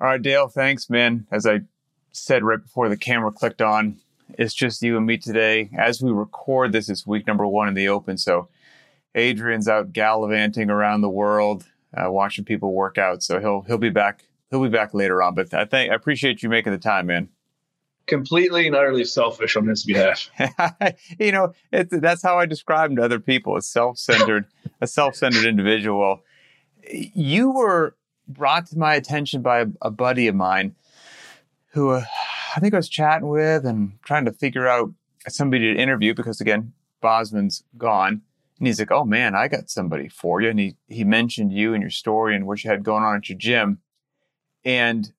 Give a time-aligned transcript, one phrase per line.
[0.00, 1.26] All right, Dale, thanks, man.
[1.30, 1.60] As I
[2.10, 5.70] said right before the camera clicked on, it's just you and me today.
[5.78, 8.18] As we record this, it's week number one in the open.
[8.18, 8.48] So
[9.14, 11.64] Adrian's out gallivanting around the world,
[11.96, 13.22] uh, watching people work out.
[13.22, 14.24] So he'll he'll be back.
[14.50, 15.34] He'll be back later on.
[15.34, 17.28] But I think I appreciate you making the time, man.
[18.06, 20.28] Completely and utterly selfish on his behalf.
[21.18, 24.46] you know, that's how I describe him to other people: a self-centered,
[24.80, 26.22] a self-centered individual.
[26.90, 30.74] You were brought to my attention by a, a buddy of mine
[31.72, 32.04] who uh,
[32.56, 34.92] I think I was chatting with and trying to figure out
[35.28, 38.22] somebody to interview because again, Bozman's gone.
[38.58, 40.50] And he's like, Oh man, I got somebody for you.
[40.50, 43.28] And he, he mentioned you and your story and what you had going on at
[43.28, 43.80] your gym.
[44.64, 45.12] And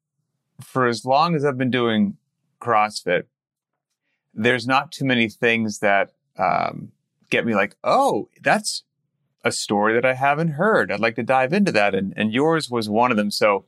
[0.62, 2.18] for as long as I've been doing
[2.62, 3.26] CrossFit,
[4.34, 6.92] there's not too many things that um,
[7.30, 8.84] get me like, oh, that's
[9.46, 10.92] a story that I haven't heard.
[10.92, 11.96] I'd like to dive into that.
[11.96, 13.32] And, and yours was one of them.
[13.32, 13.66] So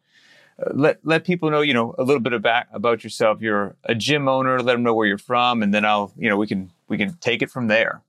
[0.73, 3.41] let let people know, you know, a little bit about about yourself.
[3.41, 4.59] You're a gym owner.
[4.61, 7.13] Let them know where you're from, and then I'll, you know, we can we can
[7.21, 8.01] take it from there.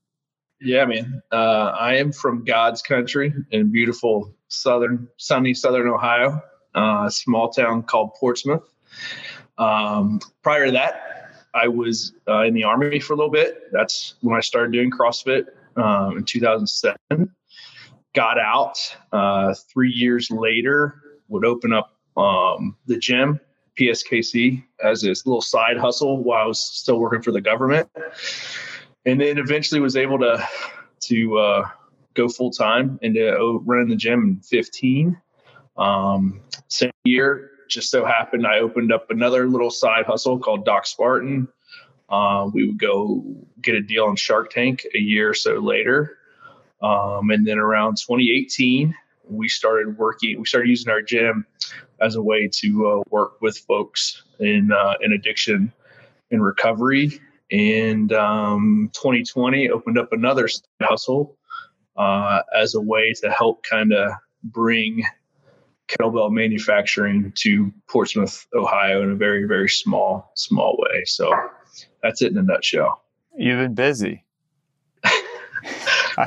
[0.59, 1.21] Yeah, man.
[1.31, 6.41] Uh, I am from God's country in beautiful southern, sunny southern Ohio,
[6.75, 8.63] uh, a small town called Portsmouth.
[9.57, 13.71] Um, prior to that, I was uh, in the army for a little bit.
[13.71, 15.45] That's when I started doing CrossFit
[15.77, 17.33] um, in 2007.
[18.15, 18.77] Got out
[19.11, 21.01] uh, three years later.
[21.27, 23.39] Would open up um, the gym,
[23.79, 27.89] PSKC, as this little side hustle while I was still working for the government,
[29.05, 30.47] and then eventually was able to
[31.01, 31.69] to uh,
[32.15, 35.21] go full time into uh, running the gym in 15.
[35.77, 40.85] Um, same year, just so happened I opened up another little side hustle called Doc
[40.85, 41.47] Spartan.
[42.09, 43.23] Uh, we would go
[43.61, 46.17] get a deal on Shark Tank a year or so later.
[46.81, 48.95] Um, and then around 2018,
[49.29, 51.45] we started working, we started using our gym
[52.01, 55.71] as a way to uh, work with folks in uh, in addiction
[56.31, 57.19] and recovery.
[57.51, 60.47] And um, 2020 opened up another
[60.81, 61.37] hustle
[61.97, 64.11] uh, as a way to help kind of
[64.43, 65.03] bring
[65.87, 71.03] kettlebell manufacturing to Portsmouth, Ohio, in a very very small small way.
[71.05, 71.31] So
[72.01, 73.03] that's it in a nutshell.
[73.37, 74.25] You've been busy.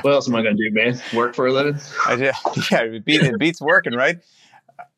[0.01, 1.01] What else am I going to do, man?
[1.13, 1.79] Work for a living?
[2.05, 2.33] I, yeah,
[2.81, 4.17] it beats, it beats working, right?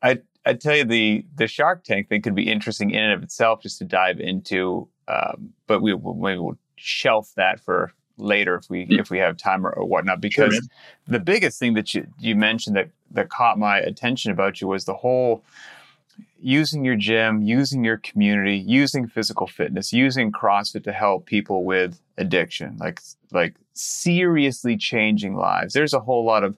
[0.02, 3.22] I I tell you the the Shark Tank thing could be interesting in and of
[3.22, 4.88] itself, just to dive into.
[5.08, 9.00] Um, but we will maybe we'll shelf that for later if we yeah.
[9.00, 10.20] if we have time or, or whatnot.
[10.20, 10.62] Because sure,
[11.06, 14.84] the biggest thing that you you mentioned that that caught my attention about you was
[14.84, 15.44] the whole
[16.40, 22.00] using your gym, using your community, using physical fitness, using CrossFit to help people with
[22.18, 23.00] addiction, like
[23.32, 25.74] like seriously changing lives.
[25.74, 26.56] There's a whole lot of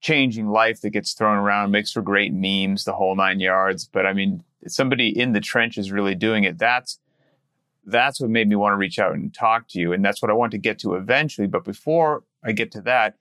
[0.00, 3.86] changing life that gets thrown around, makes for great memes, the whole nine yards.
[3.86, 6.58] But I mean, somebody in the trenches really doing it.
[6.58, 6.98] That's
[7.86, 10.30] that's what made me want to reach out and talk to you, and that's what
[10.30, 11.46] I want to get to eventually.
[11.46, 13.16] But before I get to that,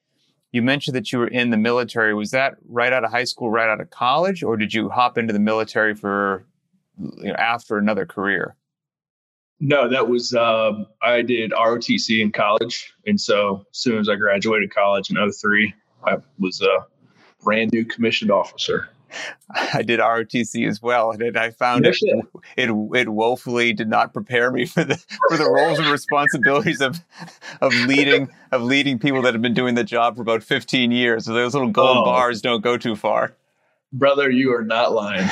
[0.51, 2.13] you mentioned that you were in the military.
[2.13, 5.17] Was that right out of high school, right out of college, or did you hop
[5.17, 6.45] into the military for
[6.97, 8.55] you know, after another career?
[9.65, 14.15] No, that was um, I did ROTC in college, and so as soon as I
[14.15, 15.73] graduated college in 03,
[16.05, 16.85] I was a
[17.41, 18.89] brand new commissioned officer.
[19.73, 21.95] I did ROTC as well, and I found it,
[22.57, 24.97] it it woefully did not prepare me for the
[25.29, 26.99] for the roles and responsibilities of
[27.61, 31.23] of leading of leading people that have been doing the job for about 15 years.
[31.23, 33.33] So those little gold oh, bars don't go too far.
[33.93, 35.29] Brother, you are not lying.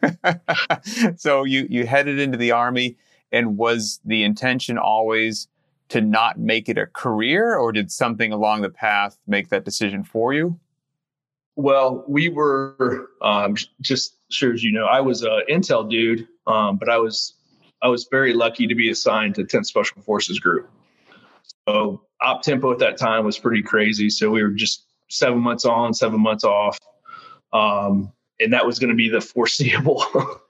[1.16, 2.96] so you you headed into the army,
[3.32, 5.48] and was the intention always
[5.88, 10.04] to not make it a career, or did something along the path make that decision
[10.04, 10.58] for you?
[11.56, 16.76] Well, we were um, just sure as you know, I was an intel dude, um,
[16.76, 17.34] but I was
[17.82, 20.70] I was very lucky to be assigned to 10th Special Forces Group.
[21.68, 24.10] So op tempo at that time was pretty crazy.
[24.10, 26.78] So we were just seven months on, seven months off,
[27.52, 30.04] um, and that was going to be the foreseeable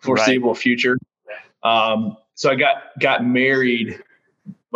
[0.00, 0.58] foreseeable right.
[0.58, 0.98] future.
[1.62, 4.00] Um, so I got got married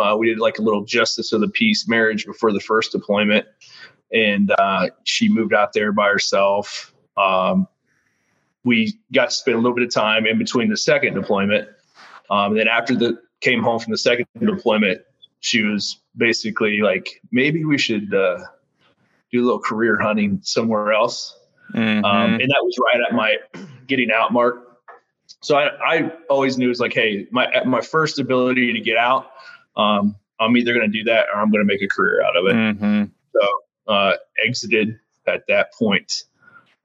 [0.01, 3.45] uh, we did like a little justice of the peace marriage before the first deployment,
[4.11, 6.93] and uh, she moved out there by herself.
[7.17, 7.67] Um,
[8.63, 11.67] we got to spend a little bit of time in between the second deployment.
[12.29, 15.01] Um, and then after the came home from the second deployment,
[15.39, 18.37] she was basically like, maybe we should uh,
[19.31, 21.35] do a little career hunting somewhere else.
[21.73, 22.05] Mm-hmm.
[22.05, 23.37] Um, and that was right at my
[23.87, 24.70] getting out mark.
[25.41, 28.97] So I, I always knew it was like, hey, my my first ability to get
[28.97, 29.31] out
[29.75, 32.35] um, I'm either going to do that or I'm going to make a career out
[32.35, 32.55] of it.
[32.55, 33.03] Mm-hmm.
[33.33, 36.23] So uh, exited at that point.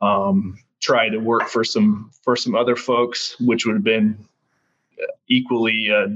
[0.00, 4.19] Um, tried to work for some for some other folks, which would have been
[5.29, 6.08] equally uh,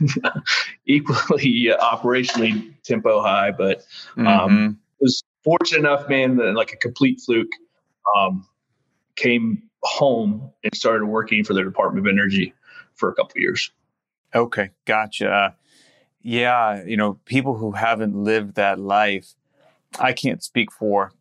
[0.86, 3.84] equally uh, operationally tempo high, but
[4.16, 4.72] um, mm-hmm.
[5.00, 7.52] was fortunate enough, man, that like a complete fluke,
[8.16, 8.46] um,
[9.16, 12.54] came home and started working for the Department of Energy
[12.94, 13.70] for a couple years.
[14.34, 15.56] Okay, gotcha.
[16.22, 19.34] Yeah, you know, people who haven't lived that life,
[19.98, 21.12] I can't speak for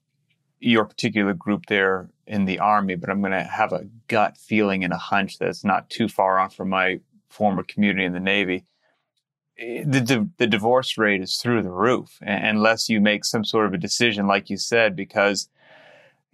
[0.59, 4.83] your particular group there in the army, but I'm going to have a gut feeling
[4.83, 8.65] and a hunch that's not too far off from my former community in the Navy.
[9.57, 13.67] Eh, the, the, the divorce rate is through the roof unless you make some sort
[13.67, 15.50] of a decision, like you said, because,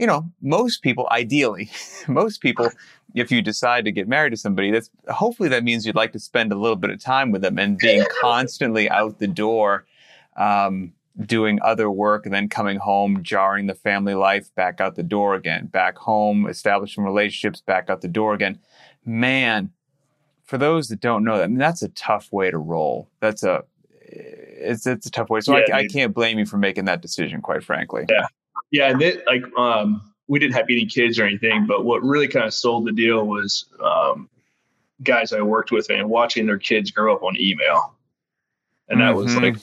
[0.02, 1.70] you know, most people, ideally,
[2.08, 2.72] most people,
[3.14, 6.20] if you decide to get married to somebody, that's hopefully that means you'd like to
[6.20, 9.86] spend a little bit of time with them and being constantly out the door.
[10.36, 10.94] Um,
[11.26, 15.36] doing other work and then coming home, jarring the family life back out the door
[15.36, 18.58] again, back home, establishing relationships, back out the door again.
[19.06, 19.72] Man,
[20.46, 23.10] for those that don't know, that, I mean, that's a tough way to roll.
[23.20, 23.66] That's a,
[24.00, 25.42] it's, it's a tough way.
[25.42, 28.06] So yeah, I, I, can't blame you for making that decision, quite frankly.
[28.10, 28.28] Yeah.
[28.72, 28.90] Yeah.
[28.90, 32.46] And it, like, um, we didn't have any kids or anything, but what really kind
[32.46, 34.30] of sold the deal was, um,
[35.04, 37.96] guys I worked with and watching their kids grow up on email.
[38.88, 39.24] And that mm-hmm.
[39.24, 39.56] was like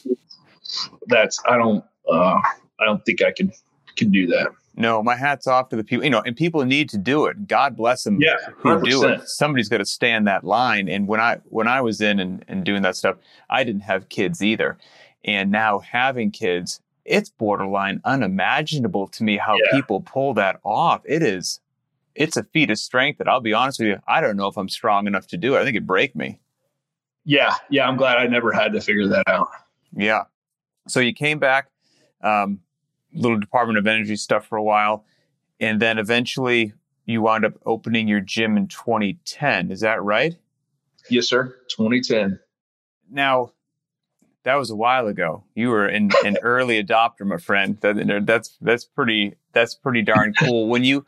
[1.06, 2.40] that's I don't uh,
[2.81, 3.52] I don't think I can
[3.96, 4.49] can do that.
[4.76, 7.49] No, my hat's off to the people, you know, and people need to do it.
[7.49, 9.28] God bless them yeah, who do it.
[9.28, 10.88] Somebody's got to stand that line.
[10.88, 13.16] And when I when I was in and, and doing that stuff,
[13.50, 14.78] I didn't have kids either.
[15.25, 19.70] And now having kids, it's borderline unimaginable to me how yeah.
[19.72, 21.02] people pull that off.
[21.05, 21.60] It is
[22.19, 24.56] it's a feat of strength that I'll be honest with you, I don't know if
[24.56, 25.60] I'm strong enough to do it.
[25.60, 26.40] I think it'd break me.
[27.25, 29.49] Yeah, yeah, I'm glad I never had to figure that out.
[29.96, 30.25] Yeah.
[30.88, 31.69] So you came back,
[32.22, 32.60] um,
[33.14, 35.05] little Department of Energy stuff for a while,
[35.60, 36.72] and then eventually
[37.06, 39.70] you wound up opening your gym in 2010.
[39.70, 40.37] Is that right?
[41.08, 41.56] Yes, sir.
[41.69, 42.38] 2010.
[43.10, 43.52] Now,
[44.49, 45.45] that was a while ago.
[45.55, 47.79] You were an, an early adopter, my friend.
[47.83, 50.69] That, that's that's pretty that's pretty darn cool.
[50.69, 51.05] When you,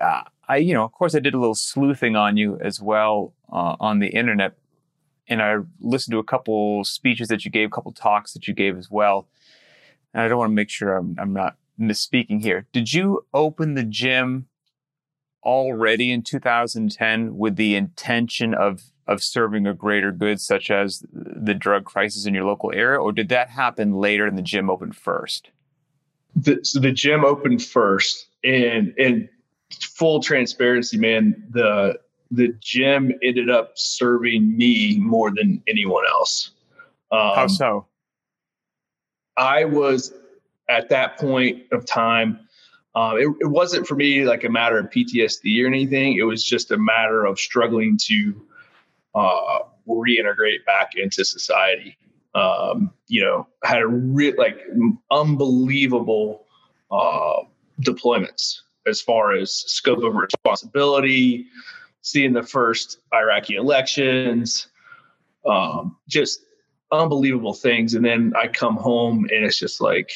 [0.00, 3.34] uh, I you know, of course, I did a little sleuthing on you as well
[3.52, 4.54] uh, on the internet
[5.30, 8.52] and I listened to a couple speeches that you gave, a couple talks that you
[8.52, 9.28] gave as well.
[10.12, 12.66] And I don't want to make sure I'm, I'm not misspeaking here.
[12.72, 14.48] Did you open the gym
[15.44, 21.52] already in 2010 with the intention of of serving a greater good, such as the
[21.52, 24.96] drug crisis in your local area, or did that happen later and the gym opened
[24.96, 25.50] first?
[26.36, 29.28] The, so the gym opened first, and and
[29.72, 31.98] full transparency, man, the
[32.30, 36.52] the gym ended up serving me more than anyone else.
[37.10, 37.86] Um, How so?
[39.36, 40.14] I was
[40.68, 42.38] at that point of time.
[42.94, 46.16] Um, it, it, wasn't for me like a matter of PTSD or anything.
[46.16, 48.34] It was just a matter of struggling to
[49.14, 49.58] uh,
[49.88, 51.96] reintegrate back into society.
[52.34, 54.58] Um, you know, had a real like
[55.10, 56.46] unbelievable
[56.90, 57.42] uh,
[57.82, 61.46] deployments as far as scope of responsibility,
[62.02, 64.68] seeing the first Iraqi elections,
[65.46, 66.44] um, just
[66.92, 67.94] unbelievable things.
[67.94, 70.10] And then I come home and it's just like,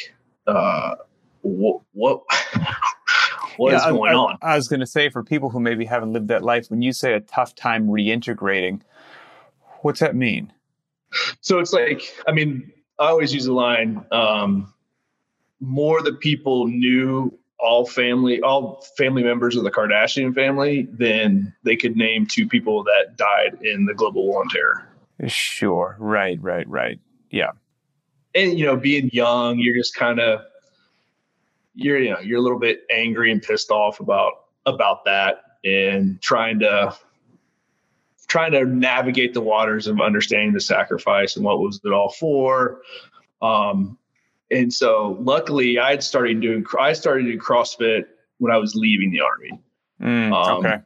[0.47, 0.97] uh,
[1.43, 2.23] what, what,
[3.57, 4.39] what yeah, is going I, on?
[4.43, 6.93] I was going to say for people who maybe haven't lived that life, when you
[6.93, 8.81] say a tough time reintegrating,
[9.83, 10.53] what's that mean?
[11.41, 14.73] So it's like, I mean, I always use the line, um,
[15.61, 21.77] more the people knew all family, all family members of the Kardashian family, then they
[21.77, 24.87] could name two people that died in the global war on terror.
[25.27, 25.97] Sure.
[25.99, 26.99] Right, right, right.
[27.31, 27.53] Yeah.
[28.35, 30.41] And you know, being young, you're just kind of
[31.75, 34.33] you're you know, you're a little bit angry and pissed off about
[34.67, 36.97] about that and trying to
[38.27, 42.81] trying to navigate the waters of understanding the sacrifice and what was it all for.
[43.43, 43.99] Um,
[44.51, 48.07] and so luckily I had started doing, I started doing CrossFit
[48.39, 49.61] when I was leaving the army.
[50.01, 50.83] Mm, um, okay.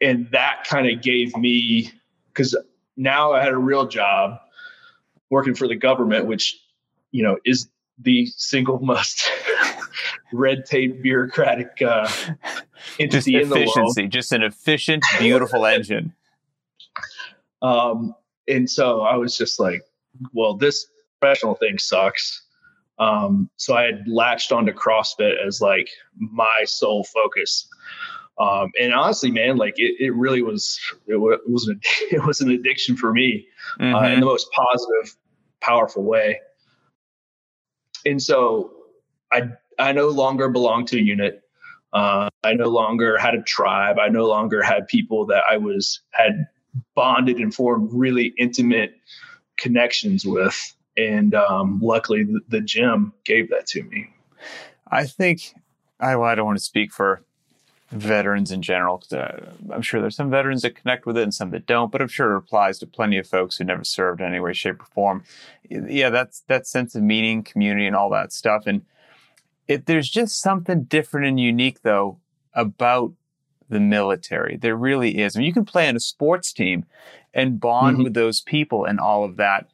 [0.00, 1.92] And that kind of gave me,
[2.34, 2.56] cause
[2.96, 4.38] now I had a real job
[5.30, 6.58] working for the government, which,
[7.10, 9.30] you know, is the single most
[10.32, 12.10] red tape bureaucratic uh,
[13.00, 14.08] entity just in the.
[14.08, 16.14] Just an efficient, beautiful engine.
[17.62, 18.16] Um,
[18.48, 19.82] and so I was just like,
[20.32, 20.86] well, this
[21.20, 22.42] professional thing sucks.
[22.98, 27.68] Um, so I had latched onto CrossFit as like my sole focus.
[28.38, 32.24] Um, and honestly, man, like it, it really was, it, w- it was, an, it
[32.26, 33.46] was an addiction for me
[33.80, 33.94] mm-hmm.
[33.94, 34.24] uh, in the mm-hmm.
[34.24, 35.16] most positive,
[35.60, 36.40] powerful way.
[38.04, 38.72] And so
[39.32, 39.50] I,
[39.82, 41.42] I no longer belonged to a unit.
[41.92, 43.98] Uh, I no longer had a tribe.
[43.98, 46.46] I no longer had people that I was had
[46.94, 48.94] bonded and formed really intimate
[49.58, 50.74] connections with.
[50.96, 54.08] And um, luckily, the, the gym gave that to me.
[54.90, 55.54] I think
[55.98, 57.22] I, well, I don't want to speak for
[57.90, 61.34] veterans in general because uh, I'm sure there's some veterans that connect with it and
[61.34, 64.20] some that don't, but I'm sure it applies to plenty of folks who never served
[64.20, 65.24] in any way, shape, or form.
[65.68, 68.66] Yeah, that's that sense of meaning, community, and all that stuff.
[68.66, 68.82] And
[69.76, 72.18] there's just something different and unique though
[72.54, 73.12] about
[73.68, 74.56] the military.
[74.56, 75.34] There really is.
[75.34, 76.84] I mean, you can play on a sports team
[77.32, 78.04] and bond mm-hmm.
[78.04, 79.66] with those people and all of that,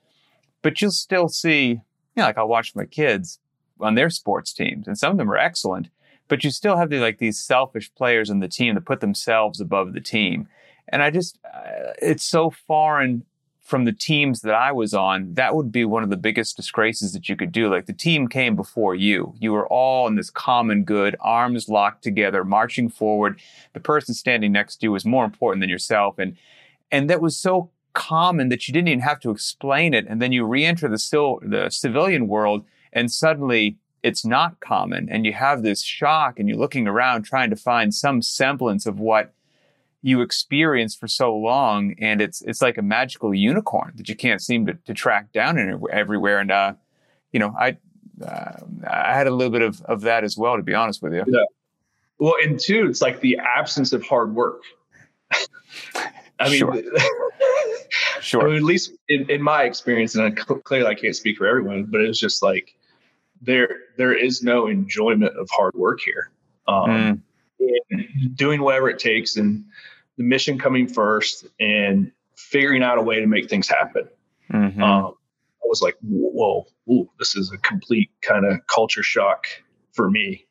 [0.62, 1.80] but you'll still see, you
[2.16, 3.40] know, like I'll watch my kids
[3.80, 5.88] on their sports teams, and some of them are excellent,
[6.28, 9.60] but you still have the, like these selfish players on the team that put themselves
[9.60, 10.48] above the team.
[10.88, 13.24] And I just, uh, it's so foreign
[13.68, 17.12] from the teams that I was on, that would be one of the biggest disgraces
[17.12, 17.68] that you could do.
[17.68, 19.34] Like the team came before you.
[19.38, 23.38] You were all in this common good, arms locked together, marching forward.
[23.74, 26.18] The person standing next to you was more important than yourself.
[26.18, 26.34] And,
[26.90, 30.06] and that was so common that you didn't even have to explain it.
[30.08, 35.10] And then you re-enter the, sil- the civilian world and suddenly it's not common.
[35.10, 38.98] And you have this shock and you're looking around trying to find some semblance of
[38.98, 39.34] what
[40.02, 44.40] you experience for so long and it's it's like a magical unicorn that you can't
[44.40, 46.38] seem to, to track down everywhere.
[46.38, 46.74] And uh
[47.32, 47.76] you know i
[48.24, 51.14] uh, i had a little bit of of that as well to be honest with
[51.14, 51.24] you.
[51.26, 51.44] Yeah.
[52.18, 54.62] Well and two it's like the absence of hard work.
[56.40, 56.82] I mean sure,
[58.20, 58.42] sure.
[58.42, 61.46] I mean, at least in, in my experience and I, clearly i can't speak for
[61.46, 62.76] everyone but it's just like
[63.42, 66.30] there there is no enjoyment of hard work here.
[66.68, 67.22] Um
[67.60, 68.36] mm.
[68.36, 69.64] doing whatever it takes and
[70.18, 74.08] the mission coming first and figuring out a way to make things happen.
[74.52, 74.82] Mm-hmm.
[74.82, 75.14] Um,
[75.62, 79.46] I was like, whoa, ooh, this is a complete kind of culture shock
[79.92, 80.44] for me.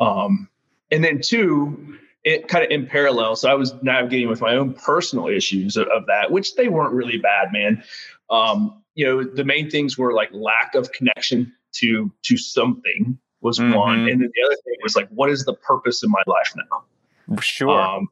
[0.00, 0.48] Um,
[0.90, 3.36] and then two, it kind of in parallel.
[3.36, 6.92] So I was navigating with my own personal issues of, of that, which they weren't
[6.92, 7.82] really bad, man.
[8.30, 13.58] Um, you know, the main things were like lack of connection to to something was
[13.58, 13.74] mm-hmm.
[13.74, 16.54] one, and then the other thing was like, what is the purpose of my life
[16.56, 17.40] now?
[17.40, 17.78] Sure.
[17.78, 18.08] Um,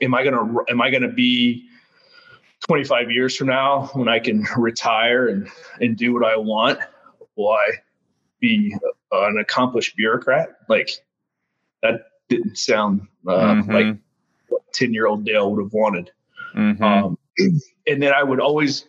[0.00, 1.68] am I gonna am I gonna be
[2.66, 5.48] 25 years from now when I can retire and
[5.80, 6.78] and do what I want?
[7.36, 7.66] Will I
[8.40, 8.74] be
[9.12, 10.56] an accomplished bureaucrat?
[10.68, 10.90] Like
[11.82, 13.70] that didn't sound uh, mm-hmm.
[13.70, 13.96] like
[14.48, 16.10] what 10 year old Dale would have wanted.
[16.54, 16.82] Mm-hmm.
[16.82, 17.18] Um,
[17.86, 18.86] and then I would always,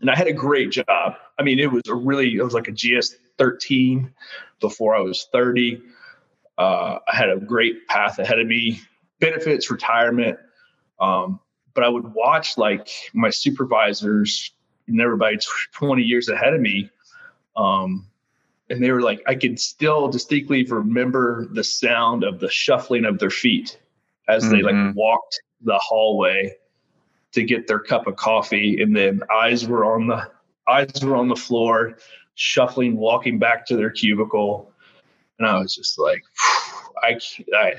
[0.00, 1.14] and I had a great job.
[1.38, 4.12] I mean, it was a really, it was like a GS 13
[4.60, 5.82] before I was 30.
[6.56, 8.80] Uh, I had a great path ahead of me,
[9.20, 10.38] benefits, retirement.
[11.00, 11.40] Um,
[11.74, 14.52] but I would watch like my supervisors
[14.86, 15.38] and everybody
[15.72, 16.90] 20 years ahead of me.
[17.56, 18.06] Um,
[18.70, 23.18] and they were like, I could still distinctly remember the sound of the shuffling of
[23.18, 23.78] their feet
[24.28, 24.52] as mm-hmm.
[24.52, 24.98] they like mm-hmm.
[24.98, 26.54] walked the hallway
[27.32, 28.82] to get their cup of coffee.
[28.82, 30.30] And then eyes were on the
[30.68, 31.96] eyes were on the floor,
[32.34, 34.70] shuffling, walking back to their cubicle.
[35.38, 36.22] And I was just like,
[37.02, 37.18] I,
[37.56, 37.74] I,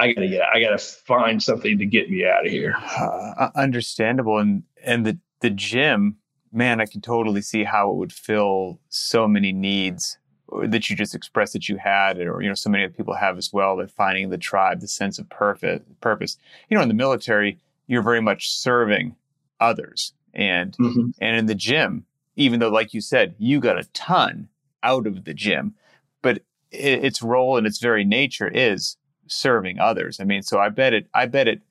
[0.00, 2.74] I gotta get, I gotta find something to get me out of here.
[2.76, 4.38] Uh, understandable.
[4.38, 6.16] And, and the, the gym,
[6.52, 10.16] man, I can totally see how it would fill so many needs
[10.64, 13.38] that you just expressed that you had, or, you know, so many other people have
[13.38, 16.38] as well, that finding the tribe, the sense of purpose, purpose.
[16.68, 19.14] You know, in the military, you're very much serving
[19.60, 20.12] others.
[20.34, 21.10] And, mm-hmm.
[21.20, 22.04] and in the gym,
[22.36, 24.48] even though, like you said, you got a ton
[24.82, 25.74] out of the gym,
[26.22, 26.38] but
[26.70, 28.96] it, its role and its very nature is
[29.30, 30.20] serving others.
[30.20, 31.62] I mean, so I bet it, I bet it,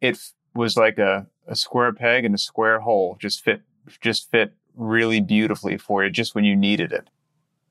[0.00, 0.18] it
[0.54, 3.62] was like a, a square peg in a square hole, just fit,
[4.00, 7.08] just fit really beautifully for you just when you needed it.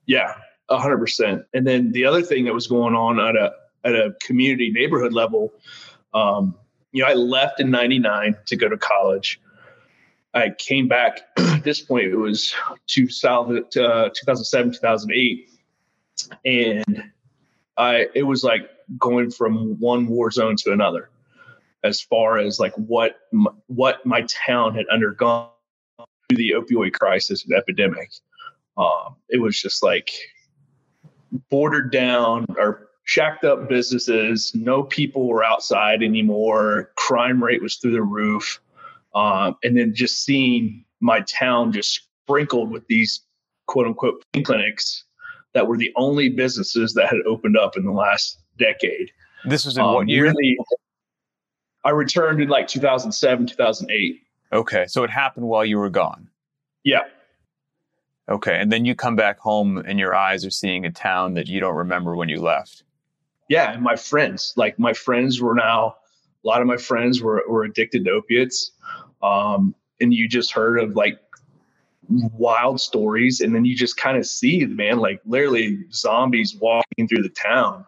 [0.06, 0.34] Yeah,
[0.70, 1.44] hundred percent.
[1.54, 3.52] And then the other thing that was going on at a,
[3.84, 5.52] at a community neighborhood level,
[6.14, 6.54] um,
[6.92, 9.40] you know, I left in 99 to go to college.
[10.34, 11.20] I came back.
[11.38, 12.54] At this point, it was
[12.86, 15.50] 2000, uh, 2007, 2008,
[16.44, 17.04] and
[17.76, 21.10] I it was like going from one war zone to another,
[21.84, 23.20] as far as like what
[23.66, 25.48] what my town had undergone
[25.98, 28.10] through the opioid crisis and epidemic.
[28.76, 30.10] Um, it was just like
[31.50, 34.54] bordered down or shacked up businesses.
[34.54, 36.90] No people were outside anymore.
[36.96, 38.60] Crime rate was through the roof
[39.14, 43.20] um, and then just seeing my town just sprinkled with these
[43.66, 45.04] quote unquote pain clinics
[45.54, 49.10] that were the only businesses that had opened up in the last decade.
[49.44, 50.24] This was in um, what year?
[50.24, 50.56] Really,
[51.84, 54.22] I returned in like 2007, 2008.
[54.52, 54.86] Okay.
[54.86, 56.28] So it happened while you were gone.
[56.84, 57.00] Yeah.
[58.28, 58.60] Okay.
[58.60, 61.58] And then you come back home and your eyes are seeing a town that you
[61.58, 62.84] don't remember when you left.
[63.48, 65.96] yeah, and my friends, like my friends were now,
[66.44, 68.72] a lot of my friends were, were addicted to opiates.
[69.22, 71.18] Um, and you just heard of like
[72.08, 73.40] wild stories.
[73.40, 77.28] And then you just kind of see, the man, like literally zombies walking through the
[77.30, 77.84] town,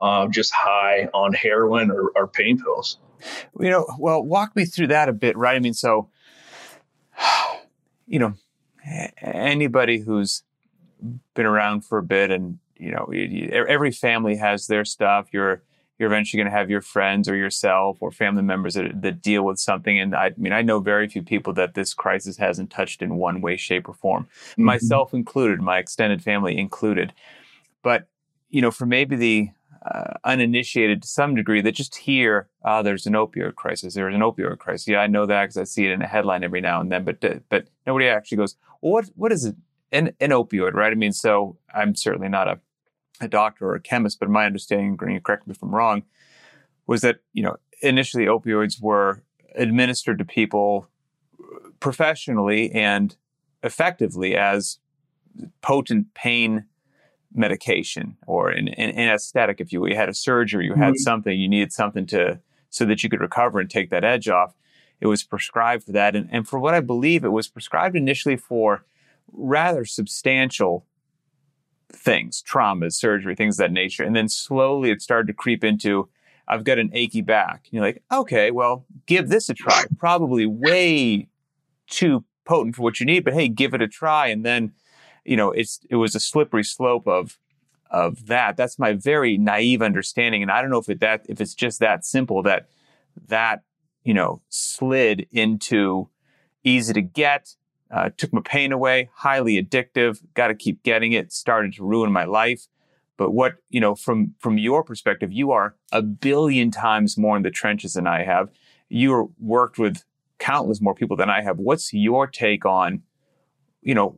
[0.00, 2.98] uh, just high on heroin or, or pain pills.
[3.58, 5.56] You know, well, walk me through that a bit, right?
[5.56, 6.08] I mean, so,
[8.06, 8.34] you know,
[9.20, 10.42] anybody who's
[11.34, 13.10] been around for a bit and you know
[13.52, 15.62] every family has their stuff you're
[15.98, 19.42] you're eventually going to have your friends or yourself or family members that, that deal
[19.42, 23.02] with something and I, mean i know very few people that this crisis hasn't touched
[23.02, 24.64] in one way shape or form mm-hmm.
[24.64, 27.12] myself included my extended family included
[27.82, 28.08] but
[28.48, 29.50] you know for maybe the
[29.86, 34.20] uh, uninitiated to some degree that just hear oh, there's an opioid crisis there's an
[34.20, 34.88] opioid crisis.
[34.88, 37.04] Yeah i know that because i see it in a headline every now and then
[37.04, 39.56] but uh, but nobody actually goes well, what what is it?
[39.92, 40.92] An, an opioid right?
[40.92, 42.60] I mean so i'm certainly not a
[43.20, 46.02] a doctor or a chemist, but my understanding, and correct me if I'm wrong,
[46.86, 49.22] was that you know initially opioids were
[49.54, 50.88] administered to people
[51.80, 53.16] professionally and
[53.62, 54.78] effectively as
[55.60, 56.64] potent pain
[57.32, 59.88] medication or an, an anesthetic, if you will.
[59.88, 60.96] You had a surgery, you had mm-hmm.
[60.96, 64.54] something, you needed something to so that you could recover and take that edge off.
[65.00, 68.36] It was prescribed for that, and, and for what I believe, it was prescribed initially
[68.36, 68.84] for
[69.32, 70.86] rather substantial
[71.92, 74.04] things, traumas, surgery, things of that nature.
[74.04, 76.08] And then slowly it started to creep into,
[76.46, 77.66] I've got an achy back.
[77.66, 79.84] And you're like, okay, well, give this a try.
[79.98, 81.28] Probably way
[81.88, 84.26] too potent for what you need, but hey, give it a try.
[84.28, 84.72] And then,
[85.24, 87.38] you know, it's it was a slippery slope of
[87.90, 88.56] of that.
[88.56, 90.42] That's my very naive understanding.
[90.42, 92.68] And I don't know if it that if it's just that simple that
[93.28, 93.62] that,
[94.04, 96.08] you know, slid into
[96.62, 97.56] easy to get,
[97.90, 102.12] uh, took my pain away, highly addictive, got to keep getting it, started to ruin
[102.12, 102.68] my life.
[103.16, 107.42] But what, you know, from, from your perspective, you are a billion times more in
[107.42, 108.50] the trenches than I have.
[108.88, 110.04] You worked with
[110.38, 111.58] countless more people than I have.
[111.58, 113.02] What's your take on,
[113.82, 114.16] you know,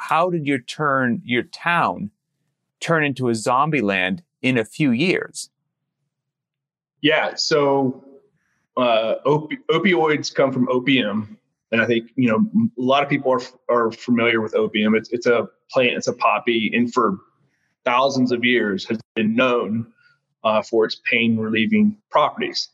[0.00, 2.10] how did your turn, your town
[2.80, 5.50] turn into a zombie land in a few years?
[7.02, 7.34] Yeah.
[7.34, 8.04] So,
[8.76, 11.38] uh, opi- opioids come from opium,
[11.70, 14.94] and I think you know a lot of people are are familiar with opium.
[14.94, 17.18] It's it's a plant, it's a poppy, and for
[17.84, 19.86] thousands of years has been known
[20.44, 22.68] uh, for its pain relieving properties.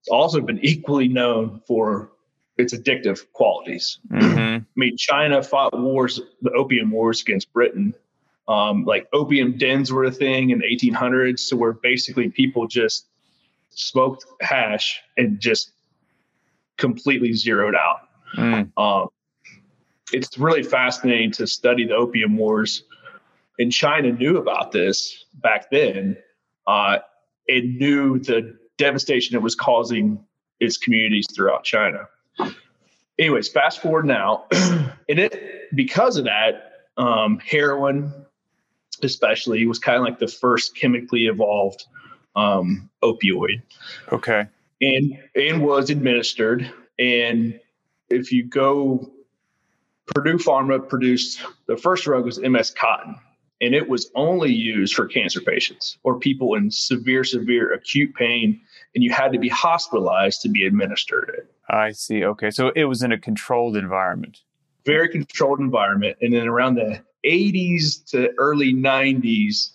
[0.00, 2.12] It's also been equally known for
[2.58, 3.98] its addictive qualities.
[4.10, 4.38] Mm-hmm.
[4.38, 7.94] I mean, China fought wars, the opium wars against Britain.
[8.48, 13.06] Um, like opium dens were a thing in the 1800s, so where basically people just
[13.70, 15.72] smoked hash and just
[16.76, 18.08] completely zeroed out.
[18.36, 18.72] Mm.
[18.76, 19.08] Um,
[20.12, 22.84] it's really fascinating to study the opium wars.
[23.58, 26.16] And China knew about this back then.
[26.66, 26.98] Uh,
[27.46, 30.24] it knew the devastation it was causing
[30.60, 32.08] its communities throughout China.
[33.18, 38.12] Anyways, fast forward now, and it because of that, um, heroin,
[39.02, 41.84] especially, was kind of like the first chemically evolved
[42.36, 43.62] um, opioid.
[44.12, 44.46] Okay
[44.80, 46.70] and and was administered.
[46.98, 47.58] And
[48.08, 49.10] if you go,
[50.06, 53.18] Purdue Pharma produced the first drug was MS Contin,
[53.60, 58.60] and it was only used for cancer patients or people in severe, severe acute pain,
[58.94, 61.54] and you had to be hospitalized to be administered it.
[61.68, 62.24] I see.
[62.24, 64.40] Okay, so it was in a controlled environment.
[64.84, 69.70] Very controlled environment, and then around the 80s to early 90s,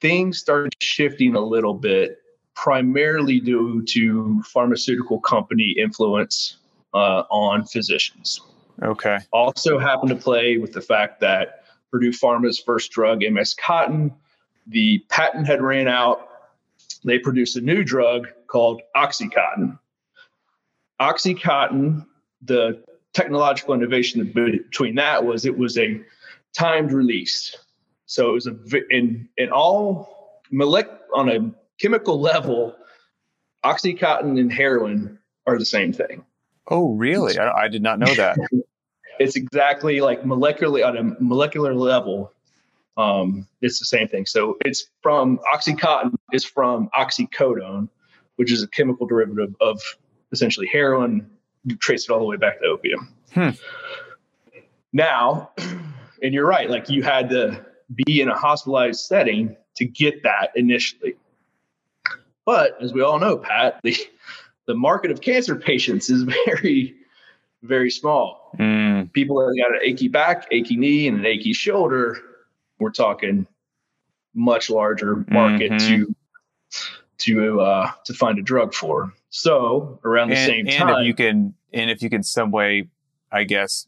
[0.00, 2.18] things started shifting a little bit
[2.54, 6.56] primarily due to pharmaceutical company influence
[6.94, 8.40] uh, on physicians.
[8.82, 9.18] Okay.
[9.32, 14.12] Also happened to play with the fact that Purdue Pharma's first drug, MS Contin,
[14.66, 16.28] the patent had ran out.
[17.04, 19.78] They produced a new drug called Oxycontin.
[21.00, 22.06] Oxycontin,
[22.42, 22.82] the
[23.12, 26.00] technological innovation between that was it was a
[26.52, 27.56] timed release.
[28.06, 28.56] So it was a
[28.90, 32.76] in in all molec on a chemical level,
[33.64, 36.24] Oxycontin and heroin are the same thing.
[36.68, 37.38] Oh, really?
[37.38, 38.38] I, I did not know that.
[39.18, 42.32] it's exactly like molecularly on a molecular level.
[42.96, 44.26] Um, it's the same thing.
[44.26, 47.88] So it's from Oxycontin is from oxycodone,
[48.36, 49.80] which is a chemical derivative of
[50.32, 51.30] essentially heroin.
[51.64, 53.12] You trace it all the way back to opium.
[53.32, 53.50] Hmm.
[54.92, 55.50] Now,
[56.22, 57.64] and you're right, like you had to
[58.06, 61.14] be in a hospitalized setting to get that initially.
[62.44, 63.96] But as we all know, Pat, the,
[64.66, 66.94] the market of cancer patients is very,
[67.62, 68.52] very small.
[68.58, 69.12] Mm.
[69.12, 72.16] People that got an achy back, achy knee, and an achy shoulder,
[72.78, 73.46] we're talking
[74.34, 75.78] much larger market Mhm.
[75.88, 76.14] to
[77.18, 79.12] to uh, to find a drug for.
[79.30, 82.50] So around the and, same and time, if you can and if you can some
[82.50, 82.88] way
[83.32, 83.86] i guess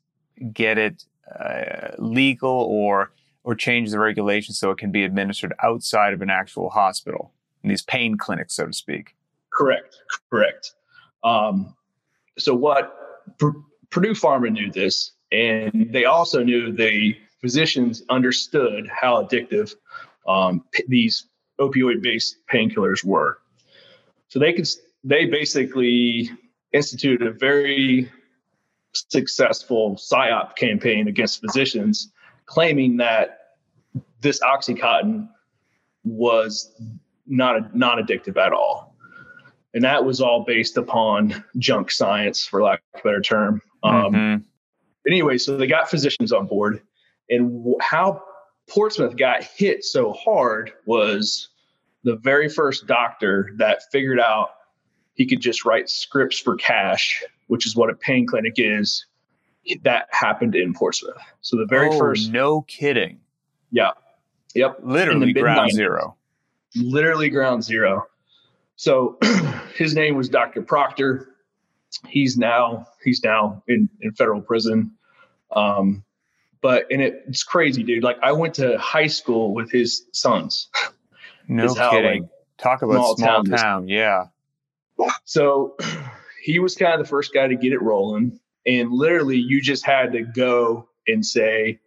[0.53, 1.05] get it
[1.41, 3.13] uh, legal or
[3.45, 7.71] or change the regulations so it can be administered outside of an actual hospital in
[7.71, 9.15] these pain clinics so to speak
[9.59, 9.97] Correct.
[10.31, 10.73] Correct.
[11.25, 11.75] Um,
[12.39, 12.95] so what
[13.41, 13.61] P-
[13.91, 19.75] Purdue Pharma knew this, and they also knew the physicians understood how addictive
[20.29, 21.27] um, p- these
[21.61, 23.39] opioid-based painkillers were.
[24.29, 24.69] So they could
[25.05, 26.31] they basically
[26.73, 28.11] instituted a very
[28.93, 32.13] successful psyop campaign against physicians,
[32.47, 33.57] claiming that
[34.21, 35.29] this oxycontin
[36.05, 36.73] was
[37.27, 38.89] not a, non-addictive at all
[39.75, 43.63] and that was all based upon junk science, for lack of a better term.
[43.83, 44.45] Um, Mhm.
[45.07, 46.83] Anyway, so they got physicians on board,
[47.31, 48.23] and how
[48.69, 51.49] Portsmouth got hit so hard was
[52.05, 54.51] the very first doctor that figured out
[55.15, 59.07] he could just write scripts for cash, which is what a pain clinic is.
[59.83, 61.19] That happened in Portsmouth.
[61.41, 63.21] So the very Oh, first, no kidding
[63.71, 63.91] yeah,
[64.55, 66.17] yep, literally ground zero
[66.77, 68.07] literally ground zero.
[68.77, 69.19] So
[69.75, 70.63] his name was Dr.
[70.63, 71.29] Procter.
[72.07, 74.93] He's now he's now in, in federal prison.
[75.51, 76.05] Um,
[76.61, 78.03] but and it, it's crazy, dude.
[78.03, 80.69] Like I went to high school with his sons.
[81.49, 84.25] no how, kidding like, talk about small small, town town, yeah
[85.25, 85.77] So
[86.43, 88.39] he was kind of the first guy to get it rolling.
[88.67, 91.81] And literally you just had to go and say,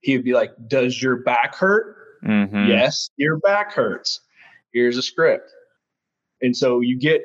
[0.00, 1.96] he would be like, Does your back hurt?
[2.24, 2.68] Mhm.
[2.68, 4.20] Yes, your back hurts.
[4.72, 5.50] Here's a script.
[6.42, 7.22] And so you get,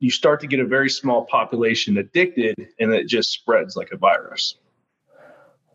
[0.00, 3.96] you start to get a very small population addicted and it just spreads like a
[3.96, 4.56] virus.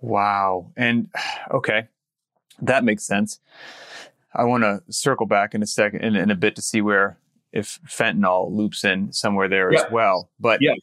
[0.02, 0.72] Wow.
[0.78, 1.10] And
[1.52, 1.88] okay,
[2.62, 3.40] that makes sense.
[4.34, 7.18] I want to circle back in a second, in, in a bit, to see where
[7.54, 9.80] if fentanyl loops in somewhere there Yeah.
[9.80, 10.30] as well.
[10.40, 10.74] But Yeah.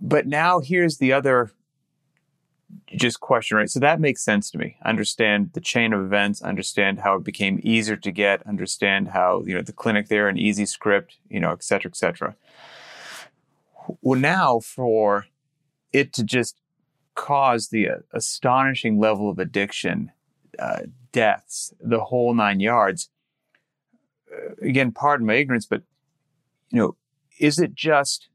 [0.00, 1.50] but now here's the other
[2.86, 3.68] just question, right?
[3.70, 4.76] So that makes sense to me.
[4.84, 9.54] Understand the chain of events, understand how it became easier to get, understand how, you
[9.54, 12.34] know, the clinic there, an easy script, you know, et cetera, et cetera.
[14.00, 15.26] Well, now for
[15.92, 16.56] it to just
[17.14, 20.10] cause the uh, astonishing level of addiction,
[20.58, 23.10] uh, deaths, the whole nine yards.
[24.32, 25.82] Uh, again, pardon my ignorance, but
[26.70, 26.96] you know,
[27.38, 28.28] is it just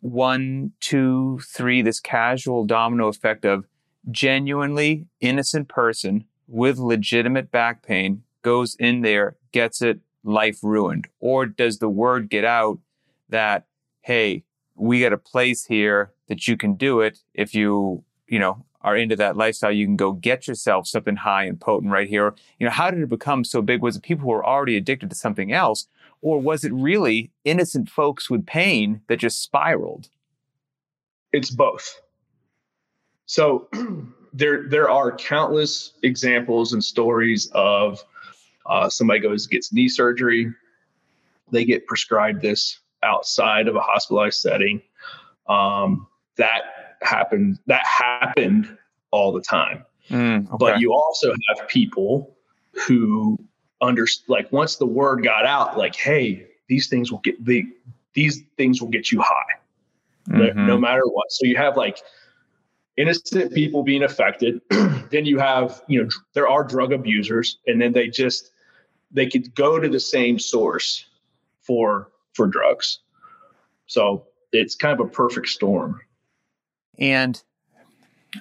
[0.00, 3.66] one, two, three, this casual domino effect of
[4.10, 11.08] genuinely innocent person with legitimate back pain goes in there, gets it, life ruined?
[11.20, 12.78] Or does the word get out
[13.28, 13.66] that,
[14.02, 18.64] hey, we got a place here that you can do it if you, you know,
[18.80, 22.34] are into that lifestyle, you can go get yourself something high and potent right here.
[22.58, 23.80] You know, how did it become so big?
[23.80, 25.88] Was it people who were already addicted to something else?
[26.20, 30.08] Or was it really innocent folks with pain that just spiraled?
[31.32, 32.00] It's both.
[33.26, 33.68] So
[34.34, 38.02] there there are countless examples and stories of
[38.66, 40.52] uh, somebody goes gets knee surgery,
[41.50, 44.82] they get prescribed this outside of a hospitalized setting.
[45.48, 47.58] Um, that happened.
[47.66, 48.76] That happened
[49.10, 49.84] all the time.
[50.10, 50.56] Mm, okay.
[50.58, 52.36] But you also have people
[52.86, 53.38] who
[53.80, 57.64] under like once the word got out, like, hey, these things will get the
[58.14, 59.58] these things will get you high
[60.28, 60.66] no, Mhm.
[60.66, 61.30] no matter what.
[61.30, 61.98] So you have like
[62.96, 64.60] innocent people being affected.
[65.10, 68.50] then you have, you know, there are drug abusers, and then they just
[69.10, 71.06] they could go to the same source
[71.60, 73.00] for for drugs.
[73.86, 76.00] So it's kind of a perfect storm.
[76.98, 77.42] And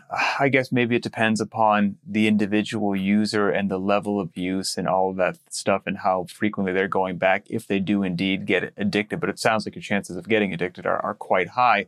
[0.10, 4.78] uh, I guess maybe it depends upon the individual user and the level of use
[4.78, 8.46] and all of that stuff and how frequently they're going back if they do indeed
[8.46, 9.20] get addicted.
[9.20, 11.88] But it sounds like your chances of getting addicted are, are quite high.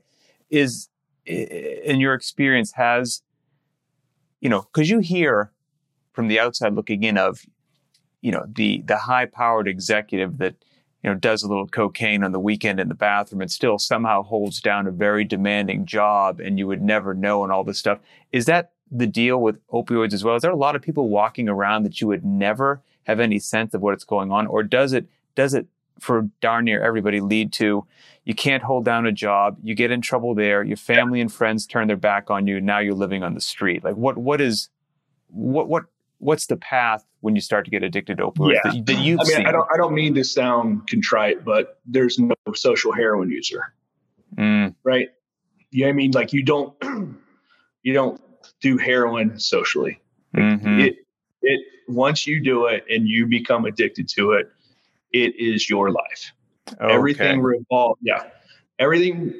[0.49, 0.89] Is
[1.25, 3.23] in your experience has,
[4.41, 5.51] you know, because you hear
[6.13, 7.41] from the outside looking in of,
[8.21, 10.55] you know, the the high powered executive that
[11.05, 14.23] you know, does a little cocaine on the weekend in the bathroom and still somehow
[14.23, 17.99] holds down a very demanding job and you would never know and all this stuff.
[18.31, 20.35] Is that the deal with opioids as well?
[20.35, 23.75] Is there a lot of people walking around that you would never have any sense
[23.75, 24.47] of what's going on?
[24.47, 25.67] Or does it, does it
[25.99, 27.85] for darn near everybody lead to
[28.23, 31.67] you can't hold down a job, you get in trouble there, your family and friends
[31.67, 33.83] turn their back on you, now you're living on the street.
[33.83, 34.69] Like what, what is,
[35.27, 35.83] what, what,
[36.19, 38.71] what's the path when you start to get addicted to opioids Yeah.
[38.71, 39.47] that, that you've I mean, seen?
[39.47, 43.73] I don't I don't mean to sound contrite, but there's no social heroin user,
[44.37, 45.09] Mm, right?
[45.71, 46.73] Yeah, I mean, like you don't
[47.83, 48.21] you don't
[48.61, 49.99] do heroin socially.
[50.35, 50.79] mhm.
[50.85, 50.97] It
[51.41, 54.49] it once you do it and you become addicted to it,
[55.11, 56.31] it is your life.
[56.81, 56.93] Okay.
[56.93, 57.99] Everything revolves.
[58.03, 58.23] Yeah,
[58.79, 59.33] everything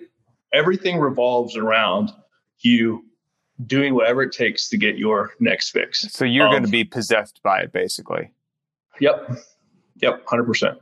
[0.54, 2.12] everything revolves around
[2.60, 3.05] you
[3.66, 6.02] doing whatever it takes to get your next fix.
[6.12, 8.32] So you're um, going to be possessed by it, basically.
[9.00, 9.32] Yep.
[10.02, 10.26] Yep.
[10.28, 10.80] Hundred percent.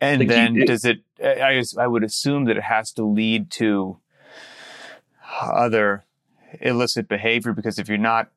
[0.00, 1.00] And then it, does it?
[1.22, 3.98] I I would assume that it has to lead to
[5.40, 6.04] other
[6.60, 8.30] illicit behavior because if you're not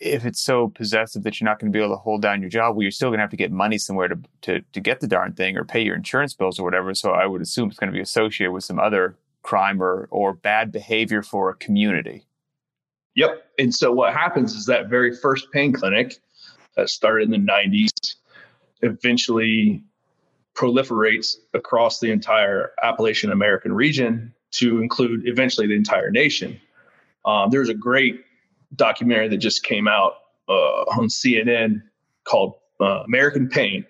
[0.00, 2.48] if it's so possessive that you're not going to be able to hold down your
[2.48, 5.00] job, well, you're still going to have to get money somewhere to, to, to get
[5.00, 6.94] the darn thing or pay your insurance bills or whatever.
[6.94, 10.32] So I would assume it's going to be associated with some other crime or, or
[10.32, 12.24] bad behavior for a community.
[13.16, 13.42] Yep.
[13.58, 16.16] And so what happens is that very first pain clinic
[16.76, 18.16] that started in the 90s
[18.82, 19.84] eventually
[20.54, 26.60] proliferates across the entire Appalachian American region to include eventually the entire nation.
[27.24, 28.24] Um, there's a great
[28.74, 30.14] documentary that just came out
[30.48, 31.82] uh, on CNN
[32.24, 33.84] called uh, American Pain.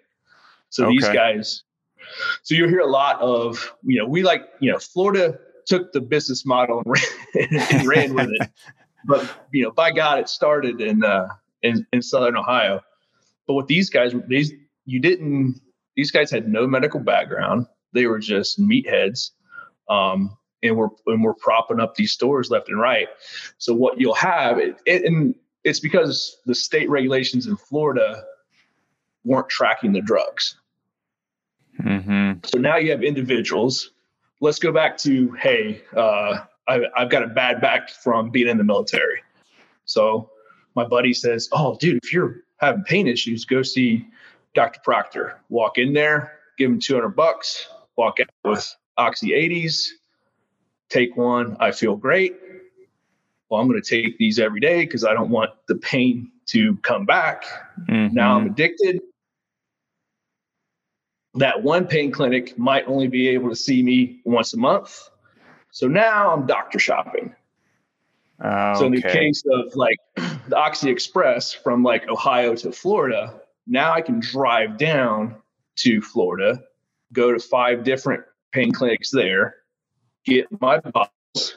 [0.69, 0.93] So okay.
[0.93, 1.63] these guys,
[2.43, 6.01] so you hear a lot of, you know, we like, you know, Florida took the
[6.01, 6.97] business model and
[7.35, 8.51] ran, and ran with it.
[9.05, 11.29] But you know, by God, it started in uh,
[11.63, 12.81] in, in Southern Ohio.
[13.47, 14.53] But with these guys, these
[14.85, 15.61] you didn't.
[15.97, 17.67] These guys had no medical background.
[17.93, 19.31] They were just meatheads.
[19.89, 23.09] Um, and we're and we're propping up these stores left and right.
[23.59, 25.35] So what you'll have, it, it, and
[25.65, 28.23] it's because the state regulations in Florida
[29.25, 30.57] weren't tracking the drugs.
[31.81, 32.41] Mm-hmm.
[32.45, 33.91] So now you have individuals.
[34.41, 38.57] Let's go back to hey, uh, I, I've got a bad back from being in
[38.57, 39.23] the military.
[39.85, 40.31] So
[40.75, 44.07] my buddy says, "Oh, dude, if you're having pain issues, go see
[44.55, 44.81] Dr.
[44.85, 45.41] Procter.
[45.49, 49.89] Walk in there, give him 200 bucks, walk out with Oxy 80s,
[50.89, 52.37] take one, I feel great.
[53.49, 56.77] Well, I'm going to take these every day because I don't want the pain to
[56.79, 57.45] come back.
[57.89, 58.15] Mm-hmm.
[58.15, 59.01] Now I'm addicted.
[61.35, 65.09] That one pain clinic might only be able to see me once a month.
[65.71, 67.35] So now I'm doctor shopping.
[68.43, 68.79] Okay.
[68.79, 69.99] So in the case of like
[70.49, 75.37] the Oxy Express from like Ohio to Florida, now I can drive down
[75.77, 76.63] to Florida,
[77.13, 79.57] go to five different pain clinics there,
[80.25, 81.57] get my bottles,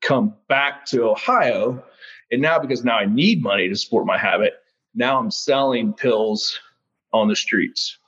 [0.00, 1.82] come back to Ohio.
[2.30, 4.54] And now, because now I need money to support my habit,
[4.94, 6.58] now I'm selling pills
[7.12, 7.98] on the streets.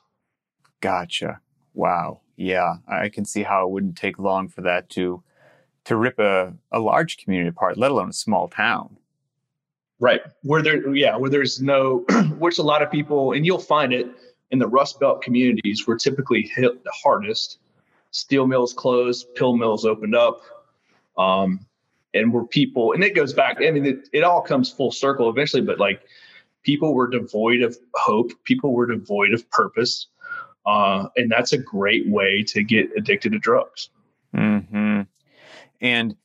[0.81, 1.39] Gotcha.
[1.73, 2.21] Wow.
[2.37, 2.75] Yeah.
[2.87, 5.23] I can see how it wouldn't take long for that to
[5.85, 8.97] to rip a, a large community apart, let alone a small town.
[9.99, 10.21] Right.
[10.43, 12.05] Where there yeah, where there's no
[12.37, 14.07] which a lot of people and you'll find it
[14.51, 17.59] in the Rust Belt communities were typically hit the hardest
[18.11, 20.41] steel mills closed, pill mills opened up.
[21.17, 21.65] Um,
[22.13, 25.29] and were people, and it goes back, I mean, it, it all comes full circle
[25.29, 26.01] eventually, but like
[26.63, 30.07] people were devoid of hope, people were devoid of purpose.
[30.67, 33.89] Uh, and that's a great way to get addicted to drugs.
[34.35, 35.03] Mm-hmm.
[35.79, 36.15] And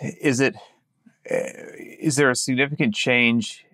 [0.00, 0.54] is it,
[1.24, 3.66] is there a significant change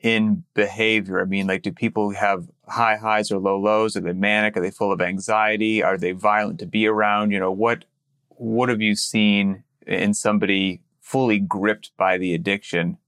[0.00, 1.20] in behavior?
[1.20, 3.96] I mean, like, do people have high highs or low lows?
[3.96, 4.56] Are they manic?
[4.56, 5.82] Are they full of anxiety?
[5.82, 7.32] Are they violent to be around?
[7.32, 7.84] You know, what
[8.28, 12.98] what have you seen in somebody fully gripped by the addiction?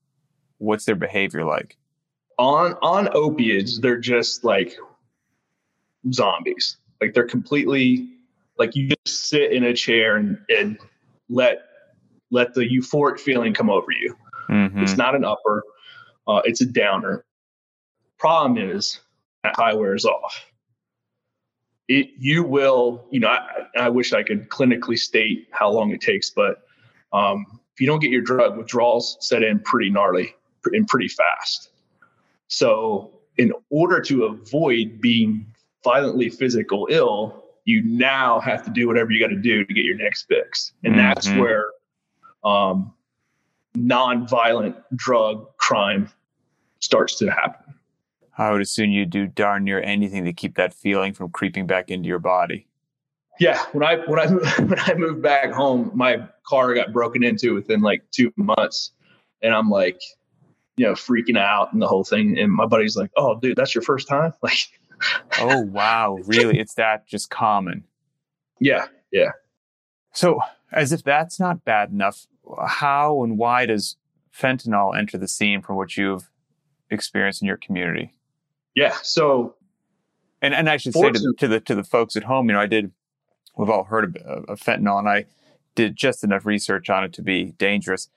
[0.59, 1.77] What's their behavior like?
[2.39, 4.77] On on opiates, they're just like
[6.13, 6.77] zombies.
[7.01, 8.09] Like they're completely
[8.59, 10.79] like you just sit in a chair and, and
[11.29, 11.63] let
[12.31, 14.17] let the euphoric feeling come over you.
[14.49, 14.83] Mm-hmm.
[14.83, 15.63] It's not an upper
[16.27, 17.25] uh, it's a downer.
[18.19, 19.01] Problem is
[19.43, 20.47] that high wears off.
[21.89, 26.01] It you will, you know, I, I wish I could clinically state how long it
[26.01, 26.67] takes, but
[27.13, 31.71] um, if you don't get your drug, withdrawals set in pretty gnarly and pretty fast.
[32.49, 35.47] So, in order to avoid being
[35.87, 39.85] violently physical ill, you now have to do whatever you got to do to get
[39.85, 41.03] your next fix, and mm-hmm.
[41.03, 41.71] that's where
[42.45, 42.93] um,
[43.77, 46.11] non-violent drug crime
[46.81, 47.75] starts to happen.
[48.37, 51.89] I would assume you do darn near anything to keep that feeling from creeping back
[51.89, 52.67] into your body.
[53.39, 54.27] Yeah, when I when I
[54.63, 58.91] when I moved back home, my car got broken into within like two months,
[59.41, 60.01] and I'm like,
[60.77, 62.39] you know, freaking out and the whole thing.
[62.39, 64.59] And my buddy's like, "Oh, dude, that's your first time?" Like,
[65.41, 66.59] oh wow, really?
[66.59, 67.85] It's that just common?
[68.61, 69.31] Yeah, yeah.
[70.13, 70.41] So,
[70.73, 72.27] as if that's not bad enough,
[72.67, 73.97] how and why does
[74.35, 76.31] fentanyl enter the scene from what you've
[76.91, 78.15] experienced in your community?
[78.75, 78.95] Yeah.
[79.03, 79.55] So,
[80.43, 82.61] and and I should say to, to, the to the folks at home, you know,
[82.61, 82.93] I did.
[83.57, 85.25] We've all heard of, of fentanyl, and I
[85.75, 88.11] did just enough research on it to be dangerous.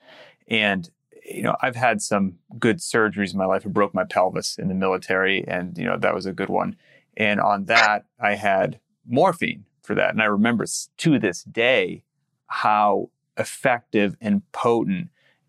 [0.48, 0.90] And
[1.24, 3.64] you know, I've had some good surgeries in my life.
[3.66, 6.76] I broke my pelvis in the military, and you know that was a good one.
[7.16, 10.64] And on that, I had morphine for that, and I remember
[10.98, 12.04] to this day
[12.46, 15.08] how effective and potent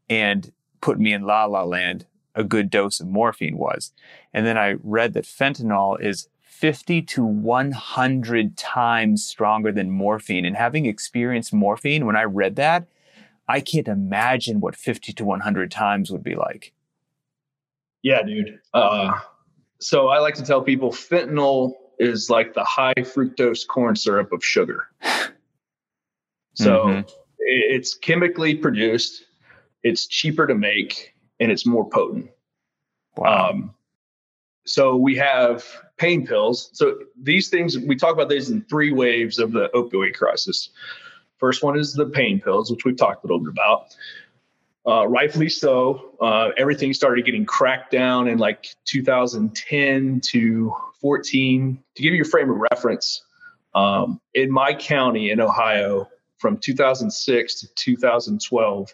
[0.10, 2.05] and put me in la la land
[2.36, 3.91] a good dose of morphine was.
[4.34, 10.45] And then I read that fentanyl is 50 to 100 times stronger than morphine.
[10.45, 12.88] And having experienced morphine, when I read that,
[13.51, 16.73] I can't imagine what 50 to 100 times would be like.
[18.01, 18.59] Yeah, dude.
[18.73, 19.19] Uh,
[19.79, 24.43] so I like to tell people fentanyl is like the high fructose corn syrup of
[24.43, 24.87] sugar.
[26.53, 27.09] So mm-hmm.
[27.39, 29.23] it's chemically produced,
[29.83, 32.29] it's cheaper to make, and it's more potent.
[33.15, 33.51] Wow.
[33.51, 33.73] Um,
[34.65, 36.69] so we have pain pills.
[36.73, 40.71] So these things we talk about these in three waves of the opioid crisis.
[41.41, 43.95] First one is the pain pills, which we've talked a little bit about.
[44.88, 46.15] Uh, rightfully so.
[46.21, 51.84] Uh, everything started getting cracked down in like 2010 to 14.
[51.95, 53.23] To give you a frame of reference,
[53.73, 58.93] um, in my county in Ohio, from 2006 to 2012,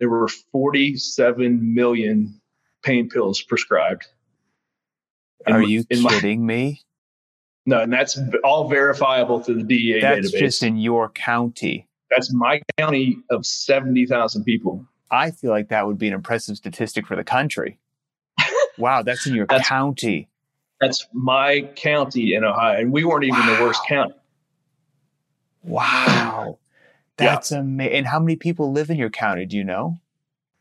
[0.00, 2.40] there were 47 million
[2.82, 4.06] pain pills prescribed.
[5.46, 6.80] Are you kidding my, me?
[7.66, 10.22] No, and that's all verifiable through the DEA that's database.
[10.22, 11.88] That's just in your county.
[12.10, 14.86] That's my county of 70,000 people.
[15.10, 17.78] I feel like that would be an impressive statistic for the country.
[18.78, 20.28] wow, that's in your that's, county.
[20.80, 23.56] That's my county in Ohio, and we weren't even wow.
[23.56, 24.14] the worst county.
[25.62, 26.58] Wow.
[27.16, 27.58] That's yeah.
[27.58, 27.94] amazing.
[27.94, 29.46] And how many people live in your county?
[29.46, 30.00] Do you know?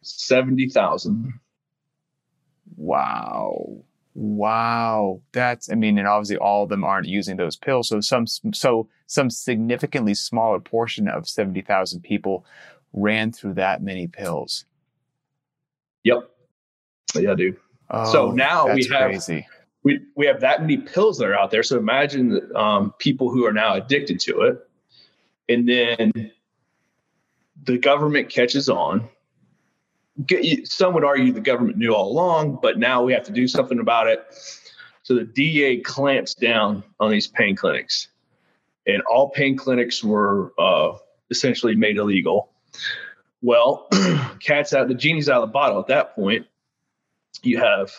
[0.02, 1.34] 70,000.
[2.76, 3.84] Wow.
[4.16, 5.22] Wow.
[5.32, 7.90] That's, I mean, and obviously all of them aren't using those pills.
[7.90, 12.46] So some, so some significantly smaller portion of 70,000 people
[12.94, 14.66] ran through that many pills.
[16.04, 16.30] Yep.
[17.16, 17.58] Yeah, dude.
[17.90, 19.48] Oh, so now we have, crazy.
[19.84, 21.64] we, we have that many pills that are out there.
[21.64, 24.68] So imagine um, people who are now addicted to it.
[25.50, 26.32] And then
[27.64, 29.10] the government catches on.
[30.66, 33.80] Some would argue the government knew all along, but now we have to do something
[33.80, 34.24] about it.
[35.04, 38.08] So the DA clamps down on these pain clinics,
[38.88, 40.94] and all pain clinics were uh,
[41.30, 42.52] essentially made illegal.
[43.42, 43.90] Well,
[44.40, 46.46] cat's out, the genie's out of the bottle at that point.
[47.42, 47.92] You have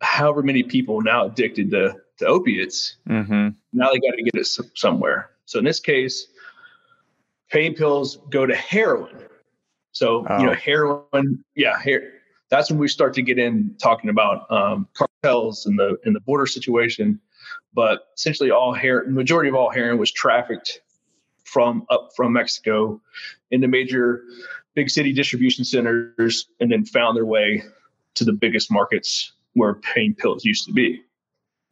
[0.00, 2.96] however many people now addicted to, to opiates.
[3.08, 3.48] Mm-hmm.
[3.72, 5.30] Now they got to get it somewhere.
[5.46, 6.26] So in this case,
[7.50, 9.16] pain pills go to heroin.
[9.96, 10.38] So oh.
[10.38, 10.54] you know, oh.
[10.54, 11.74] heroin, yeah,
[12.50, 16.20] that's when we start to get in talking about um, cartels and the in the
[16.20, 17.18] border situation.
[17.72, 20.82] But essentially, all hair, majority of all heroin was trafficked
[21.44, 23.00] from up from Mexico
[23.50, 24.22] into major
[24.74, 27.62] big city distribution centers, and then found their way
[28.16, 31.00] to the biggest markets where pain pills used to be.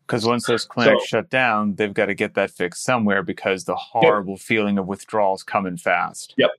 [0.07, 3.65] Because once those clinics so, shut down, they've got to get that fixed somewhere because
[3.65, 4.41] the horrible yep.
[4.41, 6.35] feeling of withdrawals coming fast.
[6.39, 6.51] Yep.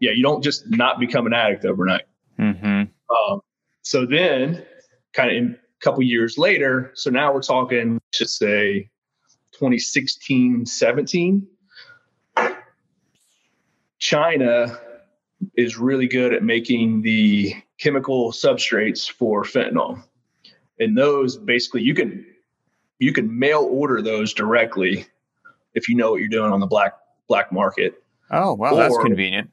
[0.00, 2.04] Yeah, you don't just not become an addict overnight.
[2.38, 2.84] Mm-hmm.
[3.32, 3.40] Um,
[3.82, 4.64] so then,
[5.12, 8.90] kind of a couple years later, so now we're talking, let's just say
[9.52, 11.46] 2016, 17.
[13.98, 14.78] China
[15.56, 20.02] is really good at making the chemical substrates for fentanyl.
[20.78, 22.24] And those basically you can
[22.98, 25.06] you can mail order those directly
[25.74, 26.94] if you know what you're doing on the black
[27.28, 28.02] black market.
[28.30, 29.50] Oh wow, or, that's convenient.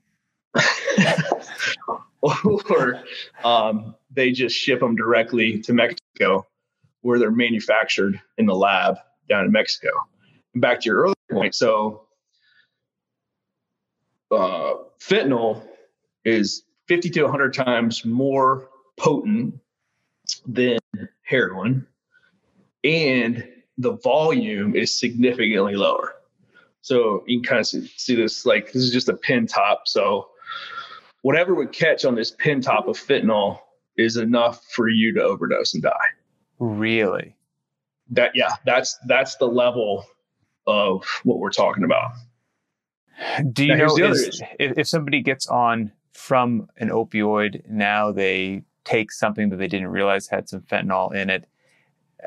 [2.21, 3.03] or
[3.43, 6.45] um, they just ship them directly to Mexico,
[7.01, 8.97] where they're manufactured in the lab
[9.29, 9.89] down in Mexico.
[10.53, 12.07] And back to your earlier point, so
[14.31, 15.61] uh, fentanyl
[16.23, 19.59] is 50 to 100 times more potent
[20.47, 20.79] than
[21.23, 21.85] heroin
[22.85, 23.47] and
[23.79, 26.13] the volume is significantly lower.
[26.81, 29.87] So you can kind of see, see this like this is just a pin top.
[29.87, 30.29] So
[31.25, 33.57] whatever would catch on this pin top of fentanyl
[33.97, 35.89] is enough for you to overdose and die.
[36.59, 37.35] Really?
[38.11, 40.05] That yeah, that's that's the level
[40.67, 42.11] of what we're talking about.
[43.51, 48.61] Do you now, know is, if, if somebody gets on from an opioid now they
[48.83, 51.45] take something that they didn't realize had some fentanyl in it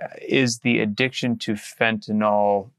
[0.03, 2.71] uh, is the addiction to fentanyl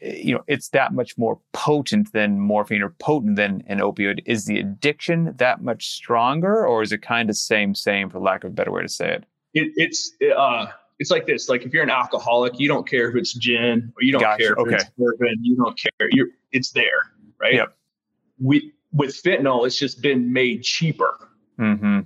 [0.00, 4.44] you know it's that much more potent than morphine or potent than an opioid is
[4.44, 8.50] the addiction that much stronger or is it kind of same same for lack of
[8.50, 9.24] a better way to say it,
[9.54, 10.66] it it's uh
[10.98, 14.02] it's like this like if you're an alcoholic you don't care if it's gin or
[14.02, 14.42] you don't gotcha.
[14.42, 14.74] care if okay.
[14.76, 17.74] it's bourbon you don't care you're it's there right yep.
[18.38, 21.26] we with fentanyl it's just been made cheaper
[21.58, 22.00] mm-hmm.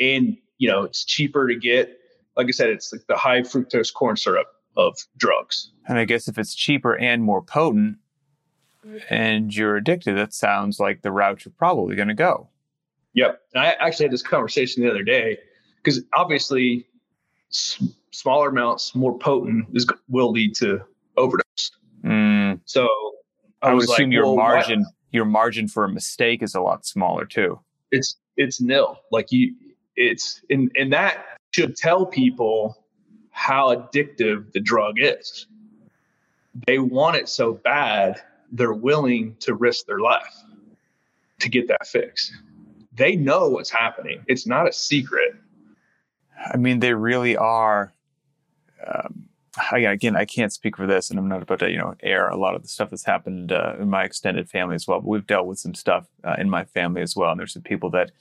[0.00, 1.98] and you know it's cheaper to get.
[2.36, 4.46] Like I said, it's like the high fructose corn syrup
[4.76, 5.72] of drugs.
[5.88, 7.98] And I guess if it's cheaper and more potent,
[9.10, 12.48] and you're addicted, that sounds like the route you're probably going to go.
[13.14, 13.40] Yep.
[13.54, 15.38] And I actually had this conversation the other day
[15.82, 16.86] because obviously
[17.50, 20.80] s- smaller amounts, more potent, is, will lead to
[21.16, 21.70] overdose.
[22.04, 22.60] Mm.
[22.64, 22.88] So
[23.62, 24.92] I, I, would was assume like, your well, margin what?
[25.10, 27.58] your margin for a mistake is a lot smaller too.
[27.90, 29.00] it's it's nil.
[29.10, 29.54] Like you,
[29.96, 32.85] it's and and that should tell people
[33.36, 35.46] how addictive the drug is.
[36.66, 40.34] They want it so bad, they're willing to risk their life
[41.40, 42.32] to get that fix.
[42.94, 44.24] They know what's happening.
[44.26, 45.34] It's not a secret.
[46.50, 47.92] I mean, they really are.
[48.86, 49.28] Um,
[49.70, 52.38] again, I can't speak for this, and I'm not about to, you know, air a
[52.38, 55.00] lot of the stuff that's happened uh, in my extended family as well.
[55.00, 57.62] But we've dealt with some stuff uh, in my family as well, and there's some
[57.62, 58.12] people that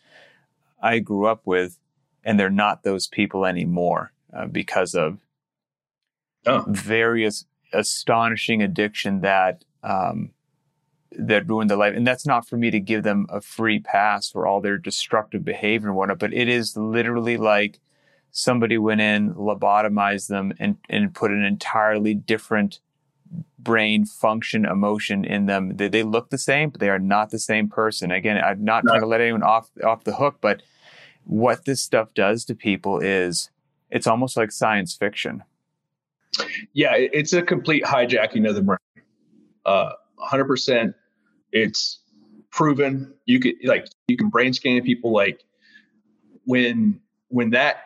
[0.81, 1.79] I grew up with,
[2.25, 5.17] and they're not those people anymore uh, because of
[6.47, 6.63] Oh.
[6.67, 10.29] various astonishing addiction that um,
[11.11, 11.95] that ruined their life.
[11.95, 15.43] And that's not for me to give them a free pass for all their destructive
[15.43, 17.79] behavior and whatnot, but it is literally like
[18.31, 22.79] somebody went in, lobotomized them, and, and put an entirely different
[23.57, 25.77] brain function, emotion in them.
[25.77, 28.11] They, they look the same, but they are not the same person.
[28.11, 28.91] Again, I'm not No.
[28.91, 30.61] trying to let anyone off off the hook, but
[31.23, 33.49] what this stuff does to people is
[33.91, 35.43] it's almost like science fiction.
[36.73, 38.77] Yeah, it's a complete hijacking of the brain.
[39.65, 40.93] Uh, 100%.
[41.51, 41.99] It's
[42.51, 43.13] proven.
[43.25, 45.43] You could like you can brain scan people like
[46.45, 47.77] when when that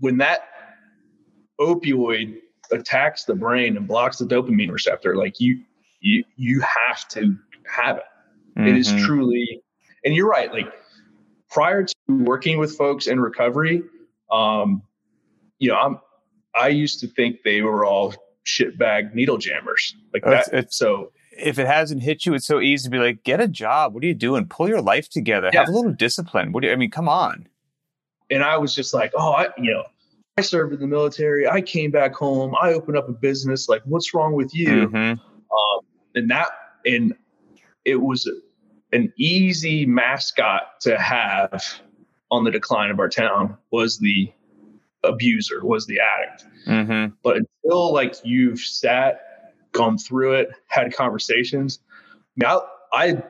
[0.00, 0.48] when that
[1.60, 2.36] opioid
[2.70, 5.60] attacks the brain and blocks the dopamine receptor, like you
[6.00, 8.04] you you have to have it.
[8.56, 9.04] It is Mhm.
[9.04, 9.62] truly,
[10.04, 10.52] and you're right.
[10.52, 10.72] Like
[11.50, 13.82] prior to working with folks in recovery,
[14.30, 14.82] um,
[15.58, 15.98] you know, I'm
[16.58, 18.14] I used to think they were all
[18.46, 20.48] shitbag needle jammers like Oh, that.
[20.48, 23.40] it's- it's- so if it hasn't hit you, it's so easy to be like, get
[23.40, 23.94] a job.
[23.94, 24.46] What are you doing?
[24.46, 25.50] Pull your life together.
[25.52, 25.60] Yeah.
[25.60, 26.50] Have a little discipline.
[26.50, 27.46] What do you, I mean, come on.
[28.30, 29.84] and I was just like, oh, I, you know,
[30.36, 31.46] I served in the military.
[31.48, 32.54] I came back home.
[32.60, 33.68] I opened up a business.
[33.68, 34.88] Like, what's wrong with you?
[34.88, 35.12] Mhm.
[35.12, 35.80] Um,
[36.16, 36.48] and that,
[36.84, 37.14] and
[37.84, 38.28] it was
[38.92, 41.80] an easy mascot to have
[42.30, 44.30] on the decline of our town was the
[45.04, 46.46] abuser, was the addict.
[46.66, 47.14] Mhm.
[47.22, 51.80] But until like you've sat, gone through it, had conversations,
[52.44, 52.60] I,
[52.92, 53.22] I, I,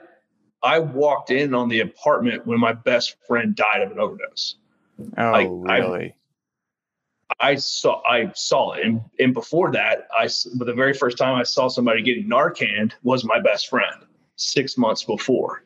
[0.62, 4.56] I walked in on the apartment when my best friend died of an overdose.
[5.16, 6.14] Oh, Like, I- really?
[7.40, 11.36] I saw I saw it, and and before that, I but the very first time
[11.36, 15.62] I saw somebody getting Narcan was my best friend six months before.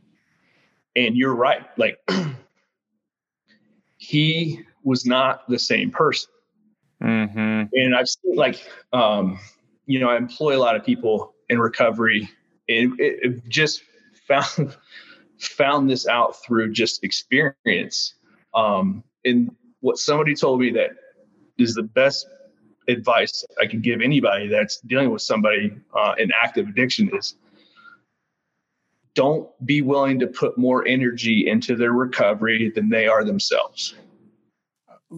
[0.97, 1.99] And you're right, like
[4.13, 6.31] he was not the same person.
[7.01, 9.39] hmm And I've seen like um,
[9.87, 12.29] you know I employ a lot of people in recovery,
[12.69, 13.83] and it, it just
[14.29, 14.77] found
[15.39, 18.15] found this out through just experience.
[18.55, 20.91] Um, and what somebody told me that
[21.57, 22.27] is the best
[22.89, 27.37] advice I can give anybody that's dealing with somebody uh, in active addiction is
[29.15, 33.95] don't be willing to put more energy into their recovery than they are themselves.
[35.13, 35.17] Uh,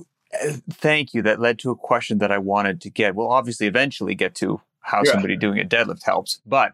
[0.71, 1.23] Thank you.
[1.23, 3.15] That led to a question that I wanted to get.
[3.15, 5.13] We'll obviously eventually get to how Yeah.
[5.13, 6.73] somebody doing a deadlift helps, but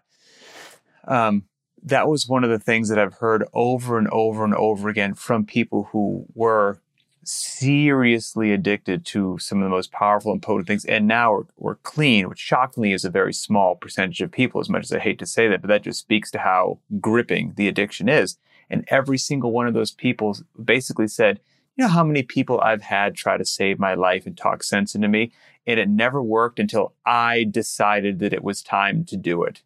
[1.06, 1.44] um,
[1.82, 5.14] that was one of the things that I've heard over and over and over again
[5.14, 6.80] from people who were
[7.24, 11.78] seriously addicted to some of the most powerful and potent things and now are, are
[11.82, 15.18] clean, which shockingly is a very small percentage of people, as much as I hate
[15.18, 18.38] to say that, but that just speaks to how gripping the addiction is.
[18.68, 21.40] And every single one of those people basically said,
[21.76, 24.94] you know how many people I've had try to save my life and talk sense
[24.94, 25.32] into me,
[25.66, 29.62] and it never worked until I decided that it was time to do it.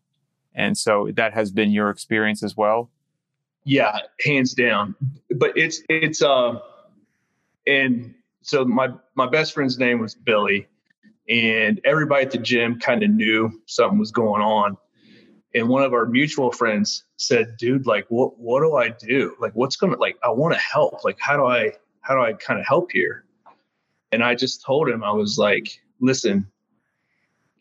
[0.55, 2.91] And so that has been your experience as well.
[3.65, 4.95] Yeah, hands down.
[5.31, 6.61] But it's it's uh
[7.67, 10.69] and so my my best friend's name was Billy
[11.29, 14.77] and everybody at the gym kind of knew something was going on.
[15.55, 19.37] And one of our mutual friends said, "Dude, like what what do I do?
[19.41, 21.05] Like what's to like I want to help.
[21.05, 23.25] Like how do I how do I kind of help here?"
[24.13, 26.51] And I just told him I was like, "Listen,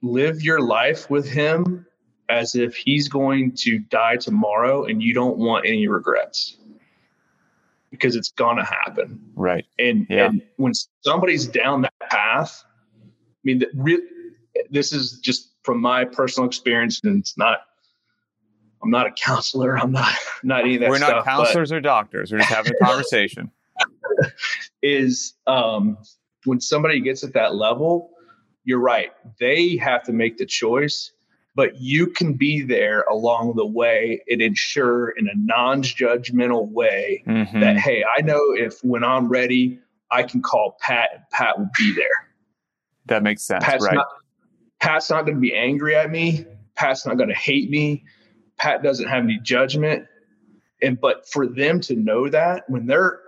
[0.02, 1.86] live your life with him
[2.30, 6.58] as if he's going to die tomorrow and you don't want any regrets
[7.94, 9.22] because it's going to happen.
[9.36, 9.66] Right.
[9.78, 10.26] And, Yeah.
[10.26, 13.06] and when somebody's down that path, I
[13.44, 14.02] mean, re-
[14.72, 17.60] this is just from my personal experience, and it's not.
[18.84, 19.78] I'm not a counselor.
[19.78, 20.12] I'm not
[20.44, 21.18] not any of that We're stuff.
[21.18, 22.32] not counselors or doctors.
[22.32, 23.52] We're just having a conversation.
[24.82, 25.98] is um,
[26.46, 28.10] when somebody gets at that level,
[28.64, 29.12] you're right.
[29.40, 31.12] They have to make the choice,
[31.56, 37.60] but you can be there along the way and ensure in a non-judgmental way mm-hmm.
[37.60, 39.80] that hey, I know if when I'm ready,
[40.12, 42.30] I can call Pat and Pat will be there.
[43.06, 43.64] That makes sense.
[43.64, 43.96] Pat's right.
[43.96, 44.08] Not,
[44.80, 46.46] Pat's not going to be angry at me.
[46.76, 48.04] Pat's not going to hate me.
[48.58, 50.08] Pat doesn't have any judgment.
[50.82, 53.20] And but for them to know that when they're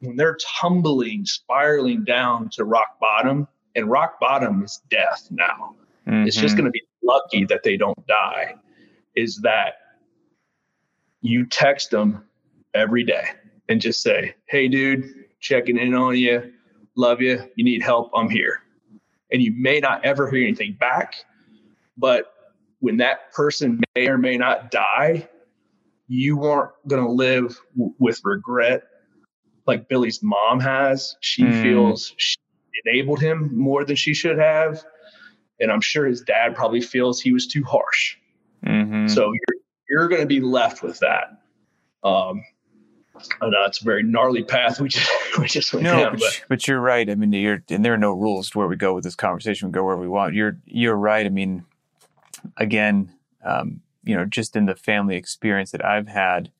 [0.00, 5.74] when they're tumbling, spiraling down to rock bottom, and rock bottom is death now.
[6.06, 6.26] Mm-hmm.
[6.26, 6.62] It's just mm-hmm.
[6.62, 8.54] going to be lucky that they don't die.
[9.14, 9.74] Is that
[11.22, 12.24] you text them
[12.74, 13.24] every day
[13.68, 15.04] and just say, "Hey, dude,
[15.40, 16.52] checking in on you,
[16.96, 17.50] love you.
[17.56, 18.10] You need help?
[18.14, 18.62] I'm here."
[19.32, 21.14] And you may not ever hear anything back,
[21.96, 22.32] but
[22.80, 25.28] when that person may or may not die,
[26.08, 28.82] you aren't going to live w- with regret
[29.66, 31.16] like Billy's mom has.
[31.20, 31.62] She mm.
[31.62, 32.36] feels she
[32.84, 34.84] enabled him more than she should have.
[35.60, 38.16] And I'm sure his dad probably feels he was too harsh.
[38.64, 39.08] Mm-hmm.
[39.08, 41.40] So you're, you're going to be left with that.
[42.02, 42.42] Um,
[43.40, 46.20] I know it's a very gnarly path we just we just went no, down, but,
[46.20, 47.08] but, but you're right.
[47.08, 49.68] I mean, you're and there are no rules to where we go with this conversation.
[49.68, 50.34] We go where we want.
[50.34, 51.24] You're you're right.
[51.24, 51.64] I mean,
[52.56, 56.50] again, um, you know, just in the family experience that I've had,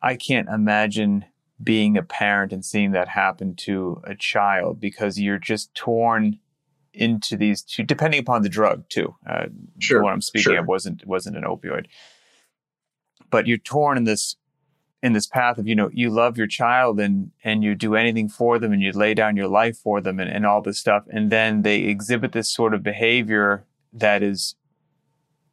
[0.00, 1.24] I can't imagine
[1.62, 6.38] being a parent and seeing that happen to a child because you're just torn
[6.94, 9.14] into these two, depending upon the drug too.
[9.28, 9.46] Uh,
[9.78, 10.02] sure.
[10.02, 10.60] What I'm speaking sure.
[10.60, 11.86] of wasn't wasn't an opioid,
[13.30, 14.36] but you're torn in this
[15.02, 18.28] in this path of you know you love your child and and you do anything
[18.28, 21.04] for them and you lay down your life for them and, and all this stuff
[21.10, 24.54] and then they exhibit this sort of behavior that is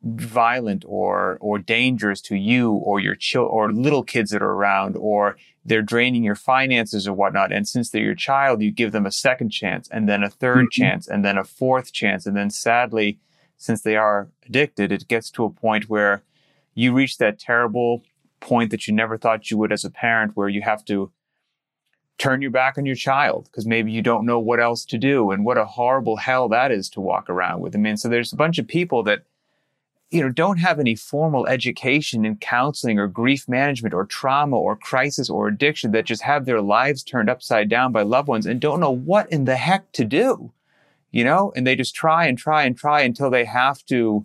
[0.04, 4.96] violent or or dangerous to you or your child or little kids that are around
[4.98, 5.36] or
[5.70, 7.54] they're draining your finances or whatnot.
[7.54, 10.56] And since they're your child you give them a second chance and then a 3rd
[10.56, 10.82] mm-hmm.
[10.82, 12.26] chance and then a fourth chance.
[12.26, 13.20] And then sadly
[13.58, 16.24] since they are addicted it gets to a point where
[16.74, 18.04] you reach that terrible
[18.40, 21.12] point that you never thought you would as a parent where you have to
[22.18, 25.32] turn your back on your child because maybe you don't know what else to do
[25.32, 27.76] and what a horrible hell that is to walk around with.
[27.76, 29.24] I mean so there's a bunch of people that
[30.12, 34.76] you know, don't have any formal education in counseling or grief management or trauma or
[34.76, 38.60] crisis or addiction that just have their lives turned upside down by loved ones and
[38.60, 40.52] don't know what in the heck to do,
[41.12, 44.24] you know, and they just try and try and try until they have to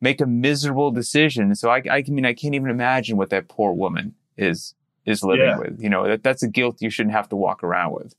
[0.00, 1.54] make a miserable decision.
[1.54, 5.46] So I, I mean, I can't even imagine what that poor woman is, is living
[5.46, 5.58] yeah.
[5.58, 8.14] with, you know, that that's a guilt you shouldn't have to walk around with.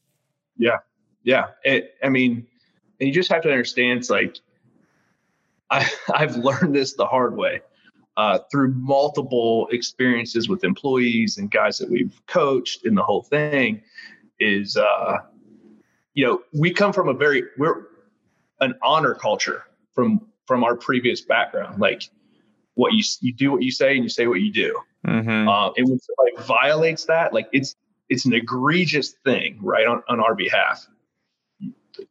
[0.57, 0.77] Yeah.
[1.23, 1.47] Yeah.
[1.63, 2.45] It, I mean,
[2.99, 4.37] and you just have to understand it's like,
[5.73, 7.61] I, I've learned this the hard way
[8.15, 13.81] uh, through multiple experiences with employees and guys that we've coached in the whole thing
[14.39, 15.17] is, uh,
[16.13, 17.87] you know, we come from a very, we're
[18.61, 19.63] an honor culture
[19.93, 21.79] from, from our previous background.
[21.79, 22.09] Like
[22.75, 24.79] what you, you do what you say and you say what you do.
[25.07, 25.49] Mm-hmm.
[25.49, 27.75] Uh, and when somebody violates that, like it's,
[28.09, 30.87] it's an egregious thing, right, on, on our behalf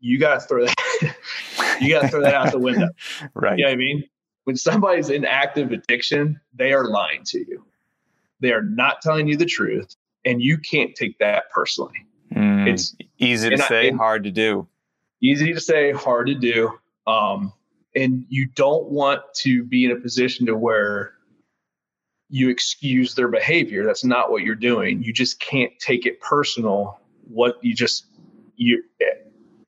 [0.01, 0.75] you got to throw that
[1.83, 2.89] you got to throw that out the window.
[3.35, 3.59] right.
[3.59, 4.05] You know what I mean?
[4.45, 7.65] When somebody's in active addiction, they are lying to you.
[8.41, 12.07] They are not telling you the truth, and you can't take that personally.
[12.35, 14.67] Mm, it's easy to say, I, hard to do.
[15.21, 16.73] Easy to say, hard to do.
[17.07, 17.53] Um,
[17.95, 21.13] and you don't want to be in a position to where
[22.31, 23.85] you excuse their behavior.
[23.85, 25.03] That's not what you're doing.
[25.03, 26.99] You just can't take it personal.
[27.29, 28.07] What you just
[28.57, 28.83] you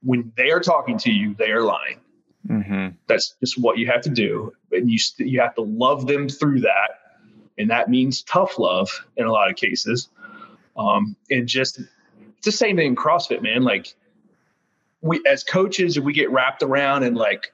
[0.03, 2.01] when they are talking to you, they are lying.
[2.49, 2.97] Mm-hmm.
[3.07, 6.29] That's just what you have to do, and you st- you have to love them
[6.29, 6.91] through that,
[7.57, 10.09] and that means tough love in a lot of cases.
[10.77, 13.63] Um, and just it's the same thing in CrossFit, man.
[13.63, 13.95] Like
[15.01, 17.53] we as coaches, we get wrapped around and like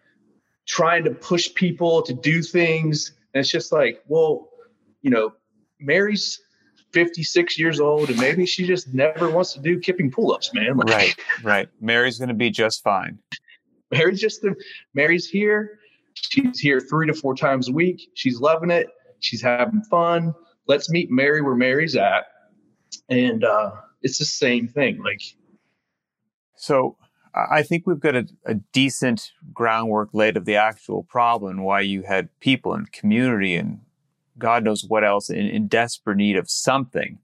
[0.66, 4.48] trying to push people to do things, and it's just like, well,
[5.02, 5.34] you know,
[5.78, 6.40] Mary's
[6.92, 10.76] 56 years old and maybe she just never wants to do kipping pull-ups, man.
[10.76, 11.68] Like, right, right.
[11.80, 13.18] Mary's going to be just fine.
[13.90, 14.54] Mary's just the,
[14.94, 15.78] Mary's here.
[16.14, 18.10] She's here three to four times a week.
[18.14, 18.88] She's loving it.
[19.20, 20.34] She's having fun.
[20.66, 22.24] Let's meet Mary where Mary's at.
[23.08, 23.72] And uh,
[24.02, 25.02] it's the same thing.
[25.02, 25.22] Like,
[26.56, 26.96] so
[27.34, 32.02] I think we've got a, a, decent groundwork laid of the actual problem, why you
[32.02, 33.80] had people and community and
[34.38, 37.18] God knows what else in, in desperate need of something.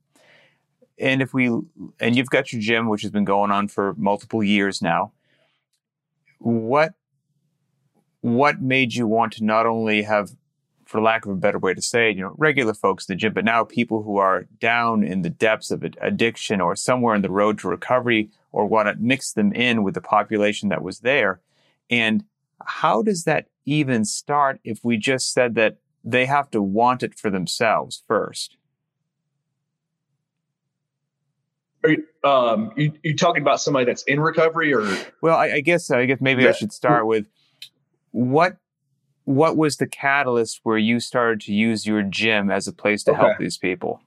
[0.99, 1.47] And if we,
[1.99, 5.11] and you've got your gym, which has been going on for multiple years now.
[6.39, 6.93] What,
[8.21, 10.31] what made you want to not only have
[10.87, 13.17] for lack of a better way to say it, you know, regular folks in the
[13.17, 17.21] gym, but now people who are down in the depths of addiction or somewhere in
[17.21, 20.99] the road to recovery or want to mix them in with the population that was
[20.99, 21.41] there.
[21.89, 22.23] And
[22.65, 27.19] how does that even start if we just said that they have to want it
[27.19, 28.57] for themselves first?
[31.87, 34.85] Are you, um, you, you talking about somebody that's in recovery or?
[35.21, 36.49] Well, I, I guess, I guess maybe yeah.
[36.49, 37.27] I should start with
[38.11, 38.57] what
[39.23, 43.11] what was the catalyst where you started to use your gym as a place to
[43.11, 43.19] okay.
[43.19, 44.01] help these people?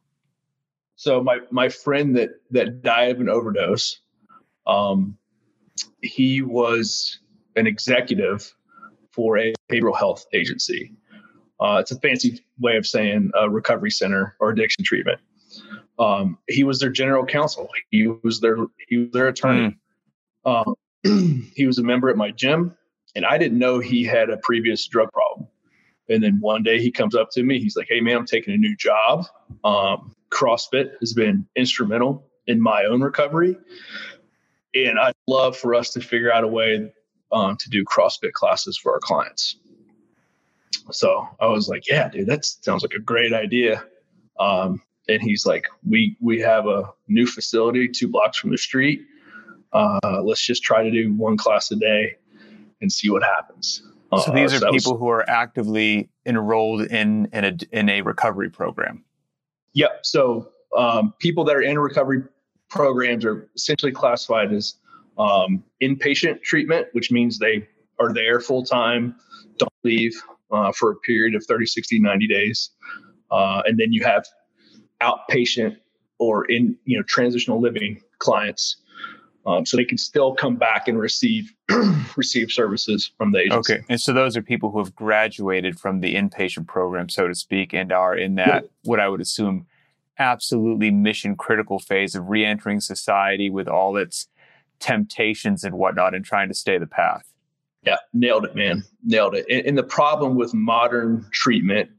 [0.97, 4.01] So my my friend that that died of an overdose,
[4.66, 5.16] um,
[6.03, 7.18] he was
[7.57, 8.55] an executive
[9.11, 10.93] for a behavioral health agency.
[11.59, 15.20] Uh, it's a fancy way of saying a recovery center or addiction treatment.
[16.01, 17.68] Um, he was their general counsel.
[17.90, 18.57] He was their
[18.88, 19.76] he was their attorney.
[20.44, 20.74] Mm.
[21.05, 22.74] Um, he was a member at my gym
[23.14, 25.48] and I didn't know he had a previous drug problem.
[26.09, 27.61] And then one day he comes up to me.
[27.61, 29.26] He's like, "Hey, man, I'm taking a new job.
[29.62, 33.57] Um, CrossFit has been instrumental in my own recovery,
[34.74, 36.92] and I'd love for us to figure out a way
[37.32, 39.57] um, to do CrossFit classes for our clients."
[40.90, 43.84] So I was like, "Yeah, dude, that sounds like a great idea."
[44.38, 49.03] Um, and he's like, "We we have a new facility two blocks from the street.
[49.73, 52.17] Uh, let's just try to do one class a day."
[52.81, 53.83] and see what happens.
[54.25, 57.89] So these uh, are so people was, who are actively enrolled in in a in
[57.89, 59.05] a recovery program.
[59.75, 60.01] Yep.
[60.03, 62.25] So um, people that are in recovery
[62.69, 64.75] programs are essentially classified as
[65.17, 67.69] um, inpatient treatment, which means they
[68.01, 69.15] are there full time,
[69.59, 72.71] don't leave uh, for a period of 30, 60, 90 days.
[73.31, 74.25] Uh, and then you have
[75.03, 75.76] outpatient
[76.18, 78.76] or in you know transitional living clients
[79.46, 81.53] um, so they can still come back and receive
[82.16, 83.74] receive services from the agency.
[83.74, 87.34] Okay, and so those are people who have graduated from the inpatient program, so to
[87.34, 88.68] speak, and are in that yeah.
[88.84, 89.66] what I would assume
[90.18, 94.28] absolutely mission critical phase of reentering society with all its
[94.78, 97.24] temptations and whatnot, and trying to stay the path.
[97.82, 99.46] Yeah, nailed it, man, nailed it.
[99.48, 101.90] And, and the problem with modern treatment,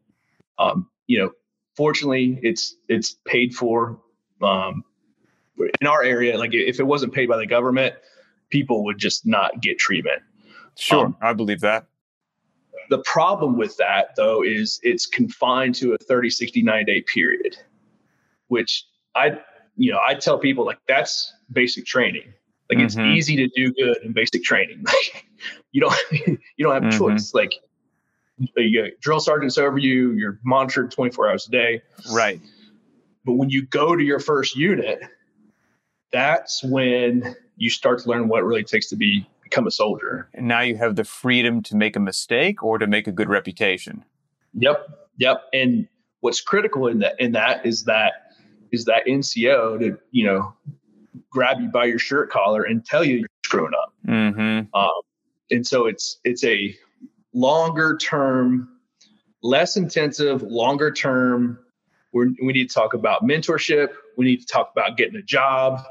[0.60, 1.32] um, you know,
[1.76, 4.00] fortunately, it's it's paid for.
[4.42, 4.84] Um,
[5.80, 7.94] in our area, like if it wasn't paid by the government,
[8.50, 10.22] people would just not get treatment.
[10.78, 11.86] Sure, um, I believe that.
[12.90, 17.58] The problem with that, though, is it's confined to a 30, 60, 90 day period,
[18.48, 19.40] which I,
[19.76, 22.34] you know, I tell people like that's basic training.
[22.70, 22.86] Like mm-hmm.
[22.86, 24.84] it's easy to do good in basic training.
[25.14, 25.26] Like
[25.72, 25.96] you don't,
[26.58, 26.98] you don't have a mm-hmm.
[26.98, 27.34] choice.
[27.34, 27.54] Like
[28.56, 31.82] you drill sergeants over you, you're monitored 24 hours a day.
[32.12, 32.42] Right.
[33.26, 35.00] But when you go to your first unit,
[36.12, 40.30] that's when you start to learn what it really takes to be become a soldier.
[40.34, 43.30] And now you have the freedom to make a mistake or to make a good
[43.30, 44.04] reputation.
[44.54, 44.88] Yep.
[45.18, 45.44] Yep.
[45.54, 45.88] And
[46.22, 48.34] what's critical in that in that is that
[48.72, 50.54] is that NCO to, you know,
[51.30, 53.94] grab you by your shirt collar and tell you you're screwing up.
[54.08, 54.74] Mm-hmm.
[54.74, 55.02] Um,
[55.52, 56.76] and so it's it's a
[57.34, 58.70] longer term,
[59.42, 61.60] less intensive, longer term.
[62.12, 63.90] We're, we need to talk about mentorship.
[64.18, 65.82] We need to talk about getting a job.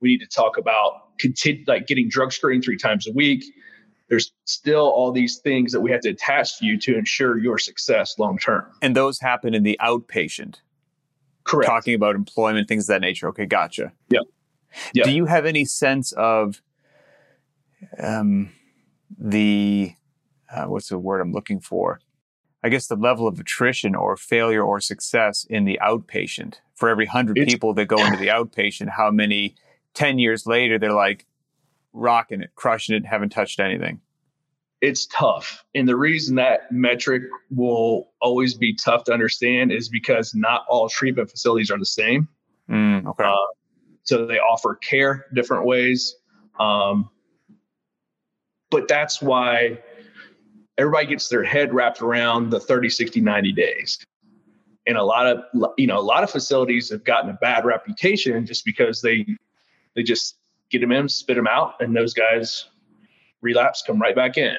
[0.00, 3.44] We need to talk about continue, like getting drug screened three times a week.
[4.08, 7.58] There's still all these things that we have to attach to you to ensure your
[7.58, 8.66] success long term.
[8.82, 10.56] And those happen in the outpatient.
[11.44, 11.68] Correct.
[11.68, 13.28] Talking about employment, things of that nature.
[13.28, 13.92] Okay, gotcha.
[14.08, 14.20] Yeah.
[14.94, 15.06] Yep.
[15.06, 16.62] Do you have any sense of
[17.98, 18.50] um,
[19.18, 19.94] the
[20.54, 22.00] uh, what's the word I'm looking for?
[22.62, 27.06] I guess the level of attrition or failure or success in the outpatient for every
[27.06, 29.54] hundred people that go into the outpatient, how many
[29.94, 31.26] 10 years later they're like
[31.92, 34.00] rocking it, crushing it, haven't touched anything?
[34.80, 35.64] It's tough.
[35.74, 40.88] And the reason that metric will always be tough to understand is because not all
[40.88, 42.28] treatment facilities are the same.
[42.68, 43.24] Mm, okay.
[43.24, 43.34] Uh,
[44.04, 46.14] so they offer care different ways.
[46.58, 47.10] Um,
[48.70, 49.78] but that's why
[50.78, 53.98] everybody gets their head wrapped around the 30, 60, 90 days.
[54.86, 58.46] And a lot of, you know, a lot of facilities have gotten a bad reputation
[58.46, 59.26] just because they,
[59.94, 60.36] they just
[60.70, 62.66] get them in, spit them out, and those guys
[63.42, 64.56] relapse, come right back in.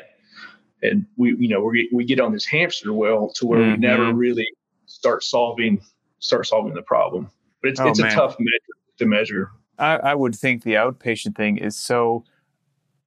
[0.83, 3.81] And we, you know, we, we get on this hamster wheel to where mm-hmm.
[3.81, 4.47] we never really
[4.85, 5.81] start solving,
[6.19, 7.29] start solving the problem.
[7.61, 9.51] But it's, oh, it's a tough measure to measure.
[9.77, 12.23] I, I would think the outpatient thing is so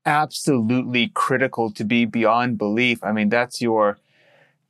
[0.07, 3.03] absolutely critical to be beyond belief.
[3.03, 3.99] I mean, that's your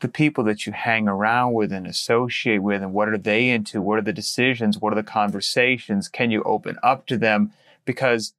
[0.01, 3.81] the people that you hang around with and associate with and what are they into?
[3.81, 4.79] What are the decisions?
[4.79, 6.09] What are the conversations?
[6.09, 7.53] Can you open up to them?
[7.87, 8.35] Because,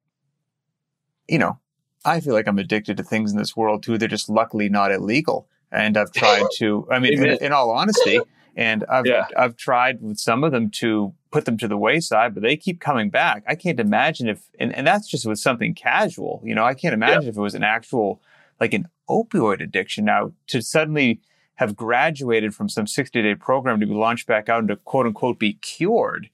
[1.27, 1.57] you know,
[2.03, 3.97] I feel like I'm addicted to things in this world too.
[3.97, 5.47] They're just luckily not illegal.
[5.71, 6.87] and I've tried to.
[6.91, 8.19] I mean, in, in, all honesty,
[8.55, 9.27] and I've yeah.
[9.37, 12.79] I've tried with some of them to put them to the wayside, but they keep
[12.79, 13.43] coming back.
[13.47, 16.41] I can't imagine if, and, and that's just with something casual.
[16.43, 17.29] You know, I can't imagine yeah.
[17.29, 18.21] if it was an actual
[18.59, 20.05] like an opioid addiction.
[20.05, 21.19] Now to suddenly
[21.55, 25.05] have graduated from some 60 day program to be launched back out and to quote
[25.05, 26.29] unquote be cured.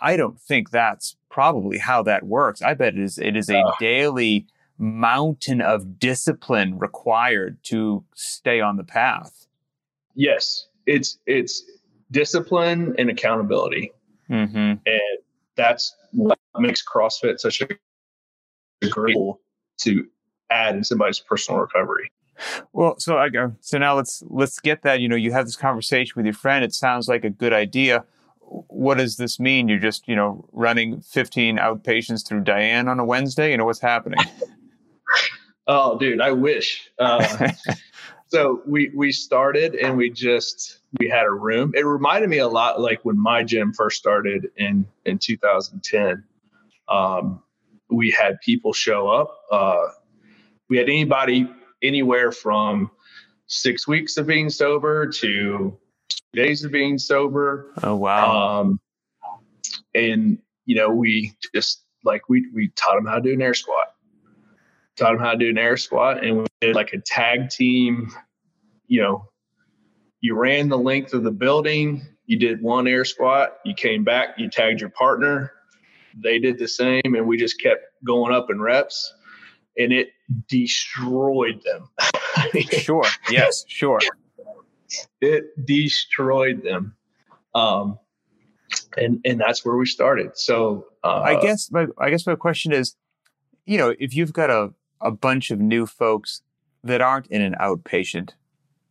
[0.00, 2.62] I don't think that's probably how that works.
[2.62, 3.72] I bet it is, it is a uh.
[3.78, 4.46] daily
[4.78, 9.46] mountain of discipline required to stay on the path.
[10.14, 11.64] Yes, it's it's
[12.10, 13.92] discipline and accountability,
[14.30, 14.56] mm-hmm.
[14.56, 15.18] and
[15.56, 17.68] that's what makes CrossFit such a
[18.88, 19.40] great tool
[19.78, 20.06] to
[20.50, 22.10] add in somebody's personal recovery.
[22.72, 23.54] Well, so I go.
[23.60, 25.00] So now let's let's get that.
[25.00, 26.64] You know, you have this conversation with your friend.
[26.64, 28.04] It sounds like a good idea.
[28.40, 29.68] What does this mean?
[29.68, 33.50] You're just you know running 15 outpatients through Diane on a Wednesday.
[33.50, 34.18] You know what's happening?
[35.66, 36.90] oh, dude, I wish.
[36.98, 37.52] Uh,
[38.32, 41.72] so we we started and we just we had a room.
[41.76, 46.24] It reminded me a lot like when my gym first started in in 2010.
[46.88, 47.42] Um,
[47.90, 49.38] we had people show up.
[49.50, 49.88] Uh,
[50.70, 51.46] we had anybody
[51.82, 52.90] anywhere from
[53.48, 55.76] six weeks of being sober to
[56.32, 57.70] days of being sober.
[57.82, 58.60] Oh wow!
[58.60, 58.80] Um,
[59.94, 63.52] and you know, we just like we we taught them how to do an air
[63.52, 63.91] squat,
[64.96, 68.10] taught them how to do an air squat, and we did like a tag team.
[68.86, 69.28] You know,
[70.20, 72.06] you ran the length of the building.
[72.26, 73.58] You did one air squat.
[73.64, 74.38] You came back.
[74.38, 75.52] You tagged your partner.
[76.22, 79.12] They did the same, and we just kept going up in reps
[79.78, 80.10] and it
[80.48, 81.88] destroyed them.
[82.70, 83.04] sure.
[83.30, 83.64] Yes.
[83.68, 84.00] Sure.
[85.20, 86.94] It destroyed them.
[87.54, 87.98] Um,
[88.96, 90.36] and and that's where we started.
[90.36, 92.96] So uh, I guess my I guess my question is,
[93.66, 94.72] you know, if you've got a
[95.02, 96.42] a bunch of new folks
[96.84, 98.30] that aren't in an outpatient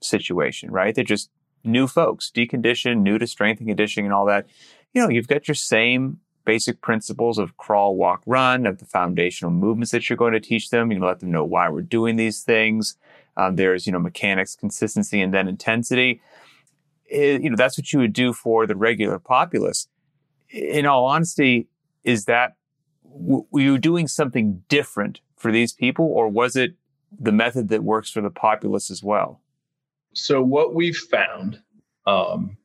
[0.01, 0.93] situation, right?
[0.93, 1.29] They're just
[1.63, 4.47] new folks, deconditioned, new to strength and conditioning and all that.
[4.93, 9.51] You know, you've got your same basic principles of crawl, walk, run, of the foundational
[9.51, 10.91] movements that you're going to teach them.
[10.91, 12.97] You let them know why we're doing these things.
[13.37, 16.21] Um, there's, you know, mechanics, consistency, and then intensity.
[17.05, 19.87] It, you know, that's what you would do for the regular populace.
[20.49, 21.67] In all honesty,
[22.03, 22.55] is that
[23.03, 26.75] w- were you doing something different for these people, or was it
[27.19, 29.41] the method that works for the populace as well?
[30.13, 31.59] So what we've found
[32.05, 32.57] um,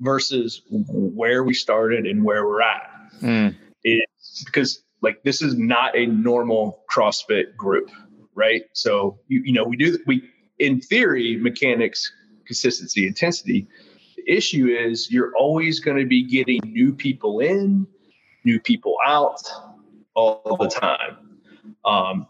[0.00, 3.54] versus where we started and where we're at mm.
[3.84, 7.90] is because like this is not a normal CrossFit group,
[8.34, 8.62] right?
[8.72, 10.22] So you you know we do we
[10.58, 12.10] in theory mechanics
[12.46, 13.66] consistency intensity.
[14.16, 17.86] The issue is you're always going to be getting new people in,
[18.44, 19.42] new people out
[20.14, 21.31] all the time.
[21.84, 22.26] Um,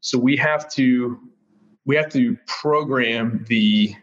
[0.00, 1.18] so we have to
[1.84, 3.94] we have to program the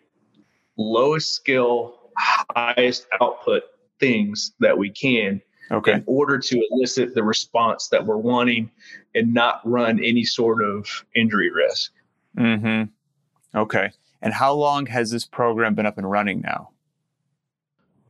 [0.77, 3.63] lowest skill, highest output
[3.99, 5.93] things that we can okay.
[5.93, 8.69] in order to elicit the response that we're wanting
[9.15, 11.91] and not run any sort of injury risk.
[12.37, 12.83] Hmm.
[13.55, 13.91] Okay.
[14.21, 16.69] And how long has this program been up and running now?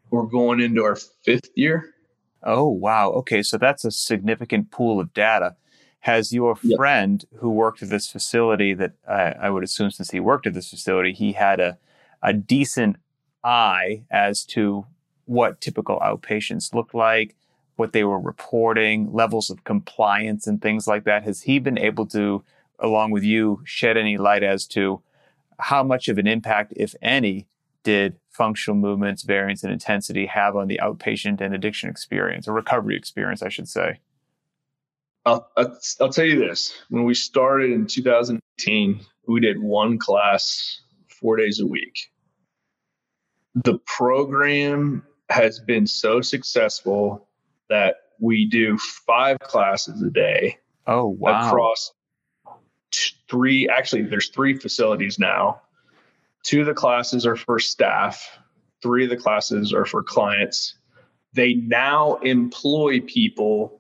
[0.10, 1.94] We're going into our fifth year.
[2.44, 3.10] Oh wow.
[3.12, 5.56] Okay, so that's a significant pool of data.
[6.08, 6.78] Has your yep.
[6.78, 10.54] friend who worked at this facility that I, I would assume since he worked at
[10.54, 11.78] this facility, he had a
[12.24, 12.96] a decent
[13.44, 14.86] eye as to
[15.26, 17.36] what typical outpatients look like,
[17.76, 21.24] what they were reporting, levels of compliance, and things like that?
[21.24, 22.42] Has he been able to,
[22.80, 25.02] along with you, shed any light as to
[25.60, 27.48] how much of an impact, if any,
[27.84, 32.96] did functional movements, variance, and intensity have on the outpatient and addiction experience or recovery
[32.96, 34.00] experience, I should say?
[35.28, 36.74] I'll, I'll tell you this.
[36.90, 42.10] When we started in 2018, we did one class four days a week.
[43.56, 47.28] The program has been so successful
[47.70, 50.58] that we do five classes a day.
[50.86, 51.48] Oh, wow.
[51.48, 51.92] Across
[53.30, 55.62] three, actually, there's three facilities now.
[56.44, 58.40] Two of the classes are for staff,
[58.82, 60.78] three of the classes are for clients.
[61.34, 63.77] They now employ people.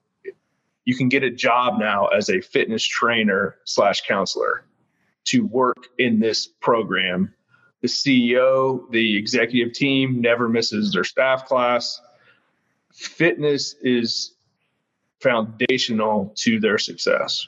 [0.88, 4.64] You can get a job now as a fitness trainer slash counselor
[5.26, 7.34] to work in this program.
[7.82, 12.00] The CEO, the executive team never misses their staff class
[12.98, 14.34] fitness is
[15.22, 17.48] foundational to their success.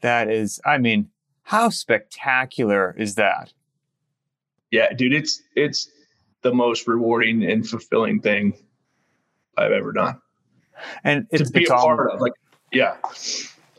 [0.00, 1.08] That is, I mean,
[1.42, 3.52] how spectacular is that?
[4.70, 5.90] Yeah, dude, it's it's
[6.42, 8.54] the most rewarding and fulfilling thing
[9.56, 10.20] I've ever done.
[11.04, 12.32] And it's, to be it's a part of, like,
[12.72, 12.96] yeah,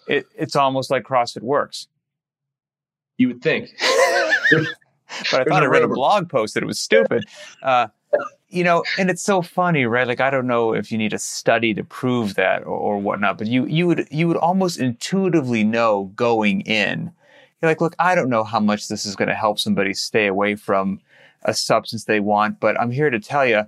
[0.07, 1.87] it, it's almost like CrossFit works.
[3.17, 3.69] You would think.
[5.31, 7.25] but I thought I read a blog post that it was stupid.
[7.61, 7.87] Uh,
[8.49, 10.07] you know, and it's so funny, right?
[10.07, 13.37] Like I don't know if you need a study to prove that or, or whatnot,
[13.37, 17.11] but you you would you would almost intuitively know going in.
[17.61, 20.27] You're like, look, I don't know how much this is going to help somebody stay
[20.27, 20.99] away from
[21.43, 23.63] a substance they want, but I'm here to tell you,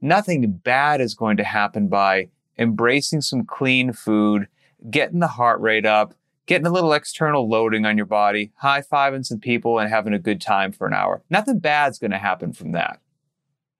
[0.00, 2.28] nothing bad is going to happen by
[2.58, 4.48] embracing some clean food,
[4.90, 6.14] getting the heart rate up,
[6.46, 10.18] getting a little external loading on your body, high fiving some people, and having a
[10.18, 11.22] good time for an hour.
[11.30, 13.00] Nothing bad's going to happen from that.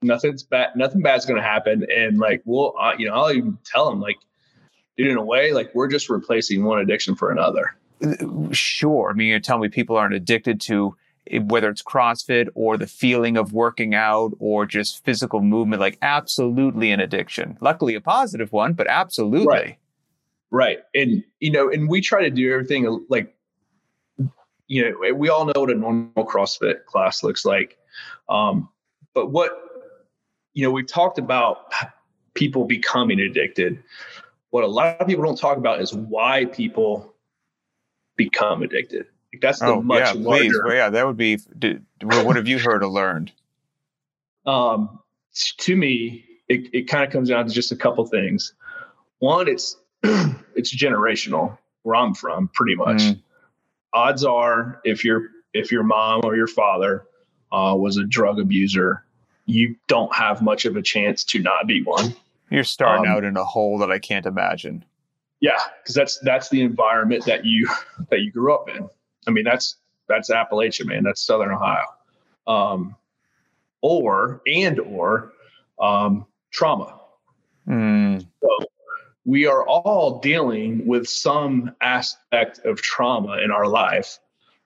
[0.03, 0.71] Nothing's bad.
[0.77, 1.87] Nothing bad's going to happen.
[1.95, 4.17] And like, we'll, uh, you know, I'll even tell them like,
[4.97, 7.75] dude, in a way, like we're just replacing one addiction for another.
[8.53, 9.11] Sure.
[9.11, 10.97] I mean, you're telling me people aren't addicted to
[11.45, 16.91] whether it's CrossFit or the feeling of working out or just physical movement, like absolutely
[16.91, 17.57] an addiction.
[17.61, 19.47] Luckily, a positive one, but absolutely.
[19.47, 19.79] Right.
[20.51, 20.79] Right.
[20.95, 23.35] And, you know, and we try to do everything like,
[24.67, 27.77] you know, we all know what a normal CrossFit class looks like.
[28.29, 28.69] Um,
[29.15, 29.51] but what,
[30.53, 31.73] you know, we've talked about
[32.35, 33.83] people becoming addicted.
[34.51, 37.15] What a lot of people don't talk about is why people
[38.17, 39.07] become addicted.
[39.41, 40.45] That's the oh, much yeah, larger.
[40.45, 40.61] Please.
[40.65, 41.39] Well, yeah, that would be.
[42.03, 43.33] What have you heard or learned?
[44.47, 45.01] Um,
[45.33, 48.53] to me, it, it kind of comes down to just a couple things.
[49.21, 52.99] One, it's it's generational where I'm from, pretty much.
[52.99, 53.23] Mm.
[53.95, 57.07] Odds are, if your if your mom or your father
[57.53, 59.05] uh, was a drug abuser,
[59.47, 62.15] you don't have much of a chance to not be one.
[62.51, 64.85] You're starting um, out in a hole that I can't imagine.
[65.41, 67.69] Yeah, because that's that's the environment that you
[68.11, 68.89] that you grew up in.
[69.27, 69.77] I mean, that's
[70.09, 71.03] that's Appalachia, man.
[71.03, 71.87] That's Southern Ohio.
[72.47, 72.97] Um,
[73.81, 75.33] or and or
[75.81, 77.01] um, trauma.
[77.69, 78.27] Mm.
[78.41, 78.67] So
[79.25, 84.19] we are all dealing with some aspect of trauma in our life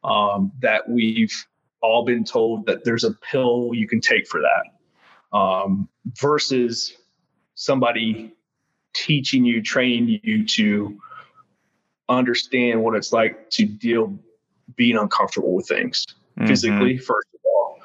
[0.05, 1.35] um, that we've
[1.81, 5.89] all been told that there's a pill you can take for that um,
[6.21, 6.97] versus
[7.55, 8.35] somebody
[8.95, 10.99] teaching you training you to
[12.09, 14.19] understand what it's like to deal
[14.77, 16.05] being uncomfortable with things
[16.39, 16.47] mm-hmm.
[16.47, 17.79] physically first of all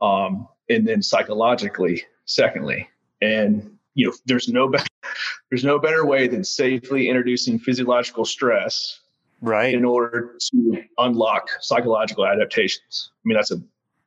[0.00, 2.88] um, and then psychologically secondly
[3.20, 4.86] and you know there's no better
[5.50, 9.00] there's no better way than safely introducing physiological stress
[9.40, 13.60] right in order to unlock psychological adaptations i mean that's a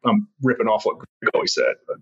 [0.05, 1.97] i'm ripping off what greg always said but.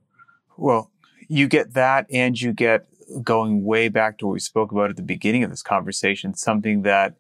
[0.58, 0.92] well
[1.28, 2.88] you get that and you get
[3.24, 6.82] going way back to what we spoke about at the beginning of this conversation something
[6.82, 7.16] that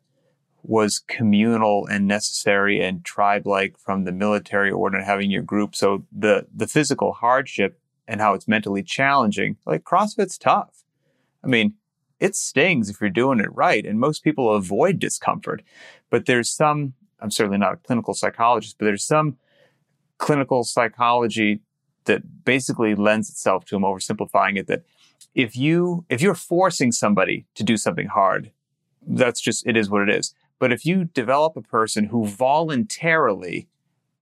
[0.63, 5.75] was communal and necessary and tribe like from the military order and having your group
[5.75, 10.83] so the the physical hardship and how it's mentally challenging like crossfit's tough
[11.43, 11.73] i mean
[12.19, 13.85] it stings if you're doing it right.
[13.85, 15.63] And most people avoid discomfort.
[16.09, 19.37] But there's some, I'm certainly not a clinical psychologist, but there's some
[20.17, 21.61] clinical psychology
[22.05, 24.83] that basically lends itself to, I'm oversimplifying it, that
[25.35, 28.51] if you, if you're forcing somebody to do something hard,
[29.05, 30.33] that's just, it is what it is.
[30.59, 33.67] But if you develop a person who voluntarily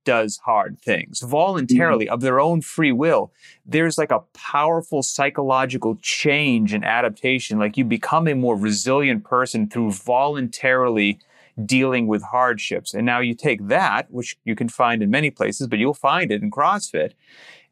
[0.04, 2.14] does hard things voluntarily mm-hmm.
[2.14, 3.34] of their own free will,
[3.66, 7.58] there's like a powerful psychological change and adaptation.
[7.58, 11.20] Like you become a more resilient person through voluntarily
[11.64, 12.94] dealing with hardships.
[12.94, 16.32] And now you take that, which you can find in many places, but you'll find
[16.32, 17.14] it in CrossFit.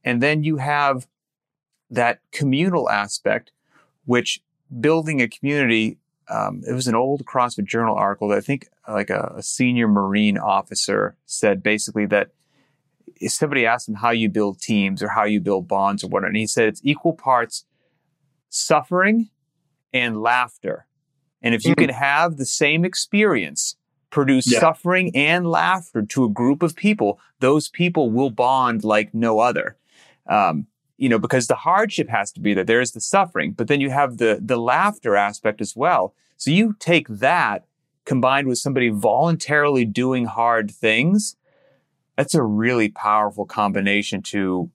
[0.03, 1.07] And then you have
[1.89, 3.51] that communal aspect,
[4.05, 4.41] which
[4.79, 5.97] building a community
[6.29, 9.87] um, it was an old CrossFit Journal article that I think like a, a, senior
[9.87, 12.29] Marine officer said basically that
[13.17, 16.27] if somebody asked him how you build teams or how you build bonds or whatever,
[16.27, 17.65] and he said it's equal parts
[18.49, 19.29] suffering
[19.91, 20.87] and laughter.
[21.41, 21.87] And if you mm-hmm.
[21.87, 23.75] can have the same experience,
[24.09, 24.59] produce yeah.
[24.59, 29.75] suffering and laughter to a group of people, those people will bond like no other.
[30.27, 30.67] Um,
[30.97, 32.63] you know, because the hardship has to be there.
[32.63, 36.13] There's the suffering, but then you have the, the laughter aspect as well.
[36.37, 37.65] So you take that
[38.05, 41.35] combined with somebody voluntarily doing hard things.
[42.17, 44.69] That's a really powerful combination to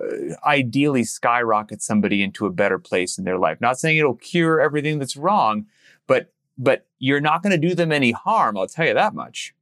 [0.00, 3.60] uh, ideally skyrocket somebody into a better place in their life.
[3.60, 5.66] Not saying it'll cure everything that's wrong,
[6.06, 8.58] but but you're not going to do them any harm.
[8.58, 9.54] I'll tell you that much.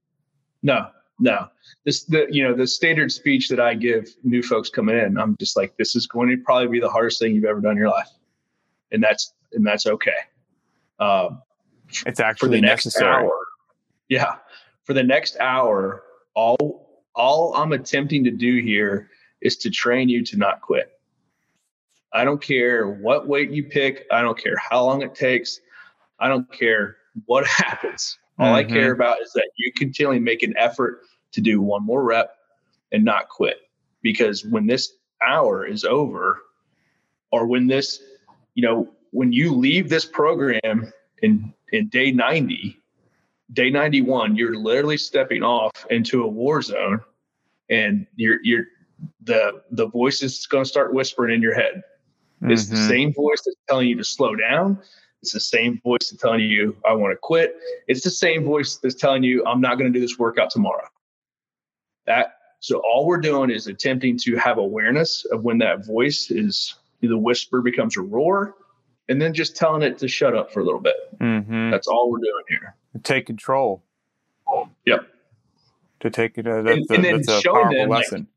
[0.63, 1.49] No, no.
[1.85, 5.37] This the you know the standard speech that i give new folks coming in i'm
[5.39, 7.79] just like this is going to probably be the hardest thing you've ever done in
[7.79, 8.09] your life.
[8.91, 10.11] And that's and that's okay.
[10.99, 11.43] Um,
[12.07, 13.25] it's actually for the next necessary.
[13.25, 13.39] hour
[14.09, 14.37] yeah.
[14.85, 16.03] For the next hour
[16.35, 19.11] all all i'm attempting to do here
[19.41, 20.93] is to train you to not quit.
[22.13, 24.07] I don't care what weight you pick.
[24.11, 25.61] I don't care how long it takes.
[26.19, 26.97] I don't care
[27.27, 28.19] what happens.
[28.39, 28.55] All mm-hmm.
[28.55, 31.03] I care about is that you continually make an effort
[31.33, 32.35] to do one more rep,
[32.93, 33.59] and not quit.
[34.03, 34.93] Because when this
[35.27, 36.41] hour is over
[37.33, 38.03] or when this
[38.55, 42.79] you know when you leave this program in in day 90
[43.53, 47.01] day 91 you're literally stepping off into a war zone
[47.69, 48.67] and you're you're
[49.23, 51.83] the the voice is going to start whispering in your head.
[52.43, 52.75] It's mm-hmm.
[52.75, 54.81] the same voice that's telling you to slow down.
[55.23, 57.57] It's the same voice that's telling you i want to quit.
[57.89, 60.89] It's the same voice that's telling you i'm not going to do this workout tomorrow
[62.09, 66.75] that so all we're doing is attempting to have awareness of when that voice is
[67.01, 68.57] the whisper becomes a roar
[69.09, 70.97] and then just telling it to shut up for a little bit.
[71.21, 71.71] Mm-hmm.
[71.71, 72.75] That's all we're doing here.
[73.05, 73.85] Take control.
[74.87, 75.07] Yep.
[76.01, 78.19] To take it, uh, that's, and, a, and that's a powerful them, lesson.
[78.21, 78.29] Like,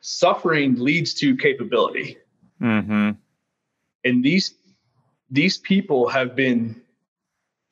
[0.00, 2.18] suffering leads to capability.
[2.60, 3.10] Mm-hmm.
[4.04, 4.54] And these
[5.30, 6.80] these people have been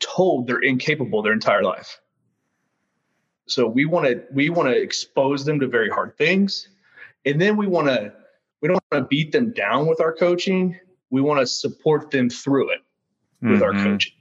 [0.00, 2.00] told they're incapable their entire life.
[3.50, 6.68] So we want to we want to expose them to very hard things,
[7.24, 8.12] and then we want to
[8.60, 10.78] we don't want to beat them down with our coaching.
[11.10, 12.80] We want to support them through it
[13.42, 13.62] with mm-hmm.
[13.62, 14.12] our coaching.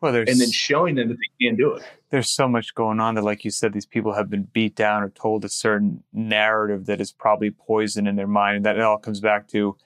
[0.00, 1.82] Well, there's, and then showing them that they can do it.
[2.10, 5.02] There's so much going on that, like you said, these people have been beat down
[5.02, 8.82] or told a certain narrative that is probably poison in their mind, and that it
[8.82, 9.76] all comes back to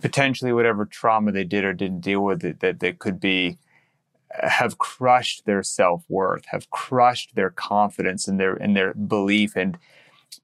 [0.00, 3.58] potentially whatever trauma they did or didn't deal with it that, that could be
[4.32, 9.78] have crushed their self-worth, have crushed their confidence and their and their belief and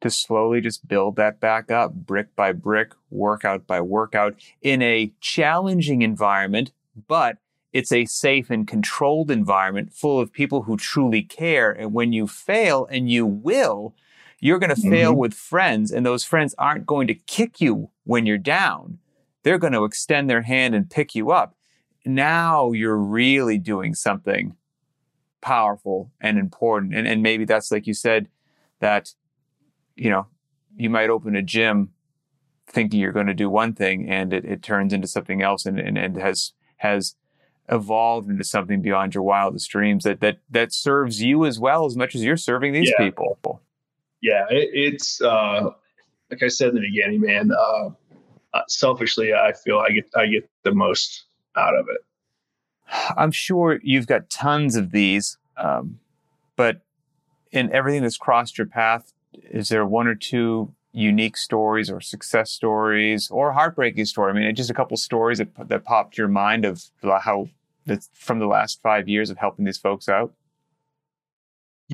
[0.01, 5.13] to slowly just build that back up brick by brick, workout by workout in a
[5.21, 6.73] challenging environment,
[7.07, 7.39] but
[7.73, 11.71] it's a safe and controlled environment full of people who truly care.
[11.71, 13.95] And when you fail, and you will,
[14.41, 14.91] you're going to mm-hmm.
[14.91, 18.99] fail with friends, and those friends aren't going to kick you when you're down.
[19.43, 21.56] They're going to extend their hand and pick you up
[22.07, 24.57] now you're really doing something
[25.41, 26.95] powerful and important.
[26.95, 28.29] And, and maybe that's like you said,
[28.81, 29.13] that,
[29.95, 30.27] you know,
[30.77, 31.91] you might open a gym
[32.67, 35.79] thinking you're going to do one thing and it, it turns into something else and,
[35.79, 37.15] and, and has, has
[37.69, 41.97] evolved into something beyond your wildest dreams that, that, that serves you as well as
[41.97, 43.05] much as you're serving these yeah.
[43.05, 43.39] people.
[44.21, 44.47] Yeah.
[44.51, 45.71] It, it's, uh,
[46.31, 47.91] like I said in the beginning, man, uh,
[48.53, 51.26] uh, selfishly, I feel I get, I get the most
[51.57, 52.01] out of it.
[53.17, 55.99] I'm sure you've got tons of these, um,
[56.55, 56.83] but
[57.51, 62.51] in everything that's crossed your path, is there one or two unique stories or success
[62.51, 64.31] stories or heartbreaking story?
[64.31, 67.49] I mean, just a couple stories that that popped your mind of how
[67.87, 70.33] that's from the last five years of helping these folks out.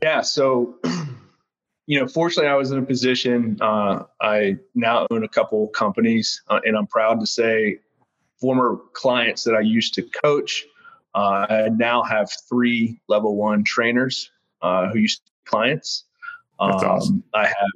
[0.03, 0.23] Yeah.
[0.23, 0.77] So,
[1.87, 3.59] you know, fortunately, I was in a position.
[3.61, 7.81] Uh, I now own a couple companies, uh, and I'm proud to say
[8.43, 10.67] former clients that I used to coach.
[11.15, 14.31] Uh, I now have three level one trainers
[14.61, 16.05] uh, who used to be clients.
[16.61, 17.25] That's um, awesome.
[17.33, 17.73] I have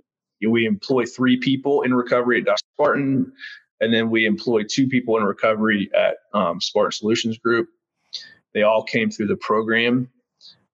[0.49, 2.62] we employ three people in recovery at Dr.
[2.75, 3.33] Spartan,
[3.81, 7.69] and then we employ two people in recovery at um, Spartan Solutions Group.
[8.53, 10.09] They all came through the program.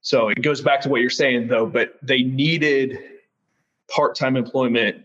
[0.01, 2.99] So it goes back to what you're saying, though, but they needed
[3.88, 5.05] part time employment,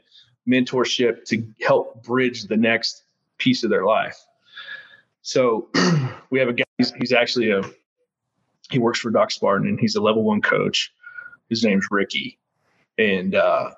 [0.49, 3.03] mentorship to help bridge the next
[3.37, 4.17] piece of their life.
[5.27, 5.67] So
[6.29, 7.61] we have a guy, he's, he's, actually a,
[8.71, 10.93] he works for Doc Spartan and he's a level one coach.
[11.49, 12.39] His name's Ricky.
[12.97, 13.71] And uh,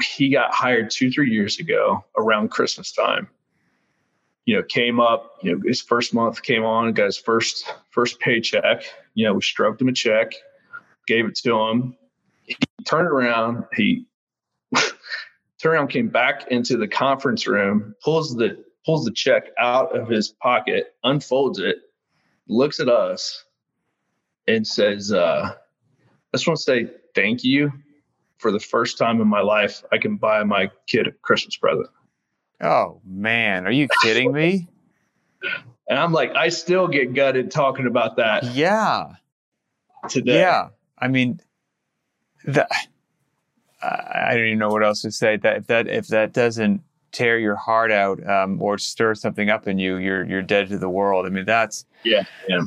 [0.00, 3.26] he got hired two, three years ago around Christmas time.
[4.44, 8.20] You know, came up, you know, his first month came on, got his first first
[8.20, 8.84] paycheck.
[9.14, 10.34] You know, we stroked him a check,
[11.08, 11.96] gave it to him.
[12.44, 14.06] He turned around, he
[15.60, 20.08] turned around, came back into the conference room, pulls the pulls the check out of
[20.08, 21.76] his pocket, unfolds it,
[22.48, 23.44] looks at us,
[24.48, 27.72] and says, uh, I just want to say thank you
[28.38, 31.88] for the first time in my life I can buy my kid a Christmas present.
[32.60, 34.68] Oh man, are you kidding me?
[35.88, 38.44] and I'm like, I still get gutted talking about that.
[38.44, 39.14] Yeah.
[40.08, 40.40] Today.
[40.40, 40.68] Yeah.
[40.98, 41.40] I mean,
[42.44, 42.68] that
[43.82, 45.36] I don't even know what else to say.
[45.36, 46.82] That if that if that doesn't
[47.12, 50.78] tear your heart out um, or stir something up in you, you're you're dead to
[50.78, 51.26] the world.
[51.26, 52.62] I mean, that's yeah, yeah.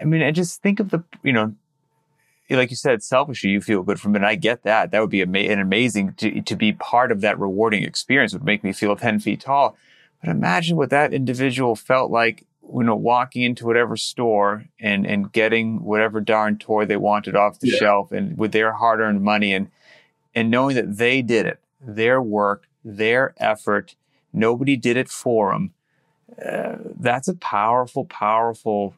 [0.00, 1.54] I mean, and just think of the you know,
[2.50, 4.18] like you said, selfishly, you feel good from it.
[4.18, 4.90] And I get that.
[4.90, 8.32] That would be ama- an amazing to to be part of that rewarding experience.
[8.32, 9.76] Would make me feel ten feet tall.
[10.22, 15.32] But imagine what that individual felt like you know, walking into whatever store and and
[15.32, 17.78] getting whatever darn toy they wanted off the yeah.
[17.78, 19.70] shelf and with their hard earned money and
[20.34, 23.94] and knowing that they did it, their work, their effort.
[24.32, 25.72] Nobody did it for them.
[26.44, 28.94] Uh, that's a powerful, powerful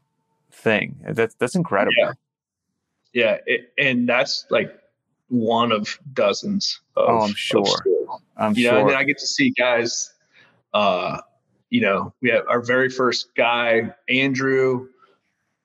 [0.50, 0.96] thing.
[1.08, 1.94] That's that's incredible.
[1.98, 2.12] Yeah,
[3.12, 3.36] yeah.
[3.46, 4.76] It, and that's like
[5.28, 6.80] one of dozens.
[6.96, 7.64] Of, oh, I'm sure.
[8.36, 8.72] I'm you sure.
[8.72, 10.12] know, and then I get to see guys.
[10.74, 11.18] Uh,
[11.70, 14.88] you know, we have our very first guy, Andrew.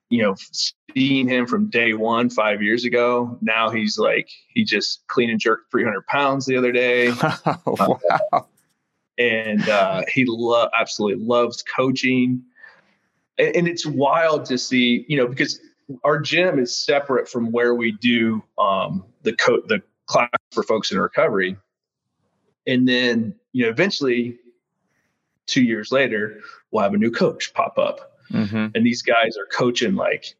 [0.08, 3.38] You know, seeing him from day one five years ago.
[3.40, 7.10] Now he's like he just clean and jerked 300 pounds the other day.
[7.66, 8.00] wow.
[8.32, 8.40] Uh,
[9.18, 12.42] and uh, he lo- absolutely loves coaching.
[13.38, 15.60] And, and, it's wild to see, you know, because
[16.04, 20.90] our gym is separate from where we do um, the co- the class for folks
[20.90, 21.56] in recovery.
[22.66, 24.38] And then, you know, eventually,
[25.46, 26.40] two years later,
[26.70, 28.66] we'll have a new coach pop up, mm-hmm.
[28.74, 30.34] and these guys are coaching like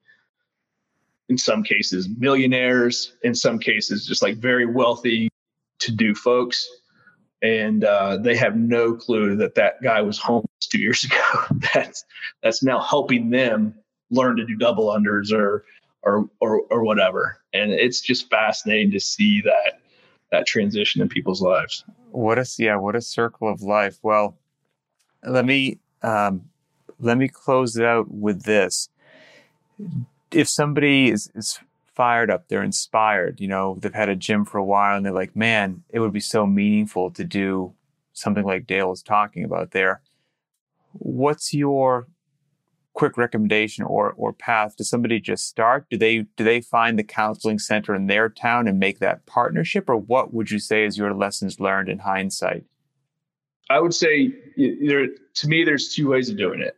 [1.29, 5.29] in some cases millionaires, in some cases just like very wealthy
[5.81, 6.69] to do folks
[7.43, 11.59] and uh, they have no clue that that guy was homeless two years ago.
[11.75, 12.05] that's
[12.43, 13.75] that's now helping them
[14.11, 15.65] learn to do double unders or
[16.03, 17.39] or or or whatever.
[17.53, 19.81] And it's just fascinating to see that
[20.33, 21.85] that transition in people's lives.
[22.11, 23.99] What a yeah, what a circle of life.
[24.03, 24.37] Well,
[25.23, 26.43] let me um,
[27.01, 28.89] let me close it out with this.
[30.31, 31.59] If somebody is, is
[31.95, 33.41] fired up, they're inspired.
[33.41, 36.13] You know, they've had a gym for a while and they're like, man, it would
[36.13, 37.75] be so meaningful to do
[38.13, 40.01] something like Dale was talking about there.
[40.93, 42.07] What's your
[42.97, 44.77] quick recommendation or or path?
[44.77, 45.87] Does somebody just start?
[45.91, 49.89] Do they do they find the counseling center in their town and make that partnership,
[49.89, 52.65] or what would you say is your lessons learned in hindsight?
[53.69, 56.77] I would say there to me, there's two ways of doing it,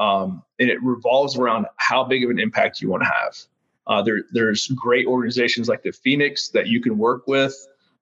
[0.00, 3.36] um, and it revolves around how big of an impact you want to have.
[3.86, 7.54] Uh, there, there's great organizations like the Phoenix that you can work with,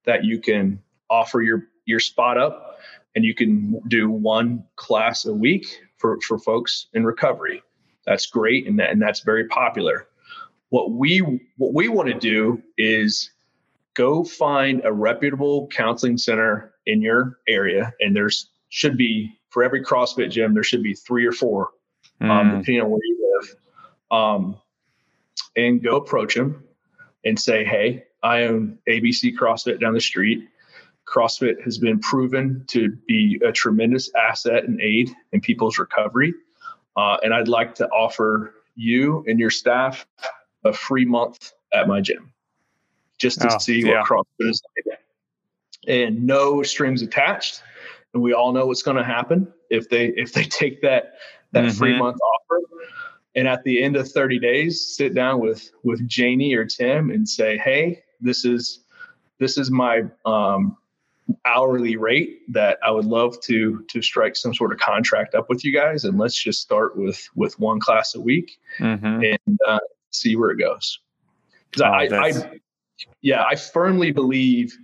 [0.05, 0.81] that you can
[1.11, 2.79] offer your your spot up,
[3.15, 7.63] and you can do one class a week for for folks in recovery.
[8.07, 10.07] That's great, and that, and that's very popular.
[10.69, 11.19] What we
[11.57, 13.31] what we want to do is
[13.95, 19.83] go find a reputable counseling center in your area, and there's should be for every
[19.83, 21.71] CrossFit gym there should be three or four,
[22.21, 22.31] mm.
[22.31, 22.59] um, hmm.
[22.59, 23.57] depending on where you live.
[24.11, 24.57] Um,
[25.57, 26.65] and go approach them
[27.25, 30.49] and say, Hey, I own ABC CrossFit down the street.
[31.07, 36.35] CrossFit has been proven to be a tremendous asset and aid in people's recovery.
[36.97, 40.07] Uh, and I'd like to offer you and your staff
[40.65, 42.33] a free month at my gym
[43.19, 44.01] just to oh, see yeah.
[44.01, 44.99] what CrossFit is like.
[45.87, 47.63] And no strings attached.
[48.15, 51.15] And we all know what's going to happen if they if they take that
[51.53, 51.79] that mm-hmm.
[51.79, 52.61] free month offer
[53.35, 57.29] and at the end of 30 days sit down with with janie or tim and
[57.29, 58.81] say hey this is
[59.39, 60.77] this is my um,
[61.45, 65.65] hourly rate that i would love to to strike some sort of contract up with
[65.65, 69.23] you guys and let's just start with with one class a week mm-hmm.
[69.23, 69.79] and uh,
[70.11, 71.01] see where it goes
[71.71, 72.61] because oh, I, I
[73.21, 74.77] yeah i firmly believe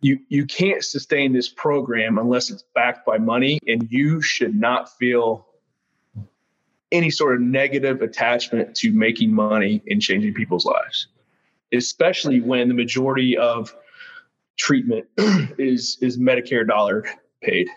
[0.00, 4.96] you you can't sustain this program unless it's backed by money and you should not
[4.96, 5.47] feel
[6.92, 11.08] any sort of negative attachment to making money and changing people's lives,
[11.72, 13.74] especially when the majority of
[14.56, 15.06] treatment
[15.58, 17.04] is is Medicare dollar
[17.42, 17.68] paid.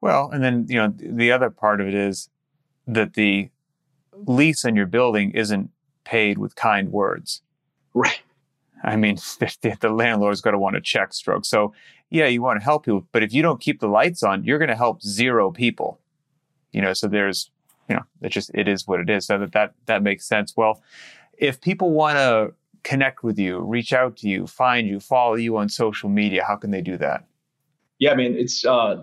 [0.00, 2.28] Well, and then you know the other part of it is
[2.86, 3.50] that the
[4.26, 5.70] lease on your building isn't
[6.04, 7.42] paid with kind words.
[7.94, 8.20] Right.
[8.82, 11.44] I mean, the, the landlord's got to want a check stroke.
[11.44, 11.72] So,
[12.10, 14.58] yeah, you want to help people, but if you don't keep the lights on, you're
[14.58, 15.98] going to help zero people.
[16.72, 17.50] You know, so there's
[17.92, 19.26] you know, it just it is what it is.
[19.26, 20.54] So that that that makes sense.
[20.56, 20.82] Well,
[21.36, 22.54] if people want to
[22.84, 26.56] connect with you, reach out to you, find you, follow you on social media, how
[26.56, 27.26] can they do that?
[27.98, 28.96] Yeah, I mean, it's uh,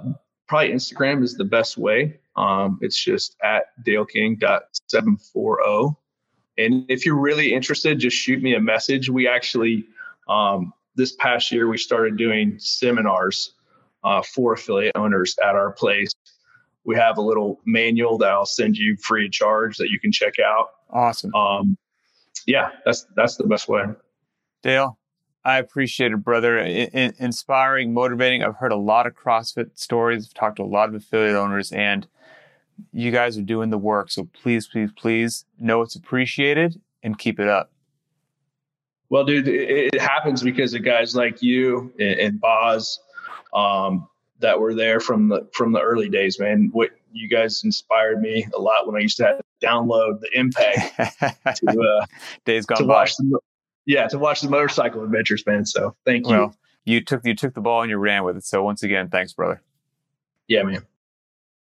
[0.48, 2.20] probably Instagram is the best way.
[2.36, 5.96] Um, it's just at daleking.740.
[6.58, 9.10] And if you're really interested, just shoot me a message.
[9.10, 9.86] We actually,
[10.28, 13.54] um, this past year, we started doing seminars
[14.04, 16.12] uh, for affiliate owners at our place
[16.90, 20.12] we have a little manual that I'll send you free of charge that you can
[20.12, 20.70] check out.
[20.90, 21.34] Awesome.
[21.36, 21.78] Um,
[22.48, 23.84] yeah, that's that's the best way.
[24.64, 24.98] Dale,
[25.46, 26.60] I appreciate it, brother.
[26.60, 28.42] I- inspiring, motivating.
[28.42, 30.26] I've heard a lot of CrossFit stories.
[30.26, 32.08] I've talked to a lot of affiliate owners, and
[32.92, 34.10] you guys are doing the work.
[34.10, 37.72] So please, please, please know it's appreciated and keep it up.
[39.12, 43.00] Well, dude, it, it happens because of guys like you and, and Boz.
[43.54, 44.08] Um,
[44.40, 46.70] that were there from the from the early days, man.
[46.72, 50.30] What you guys inspired me a lot when I used to have to download the
[50.34, 51.70] Impact to
[52.02, 52.06] uh,
[52.46, 52.94] days gone to by.
[52.94, 53.40] Watch the,
[53.86, 55.66] yeah, to watch the motorcycle adventures, man.
[55.66, 56.34] So thank you.
[56.34, 56.56] Well,
[56.86, 58.46] you took you took the ball and you ran with it.
[58.46, 59.62] So once again, thanks, brother.
[60.48, 60.86] Yeah, man.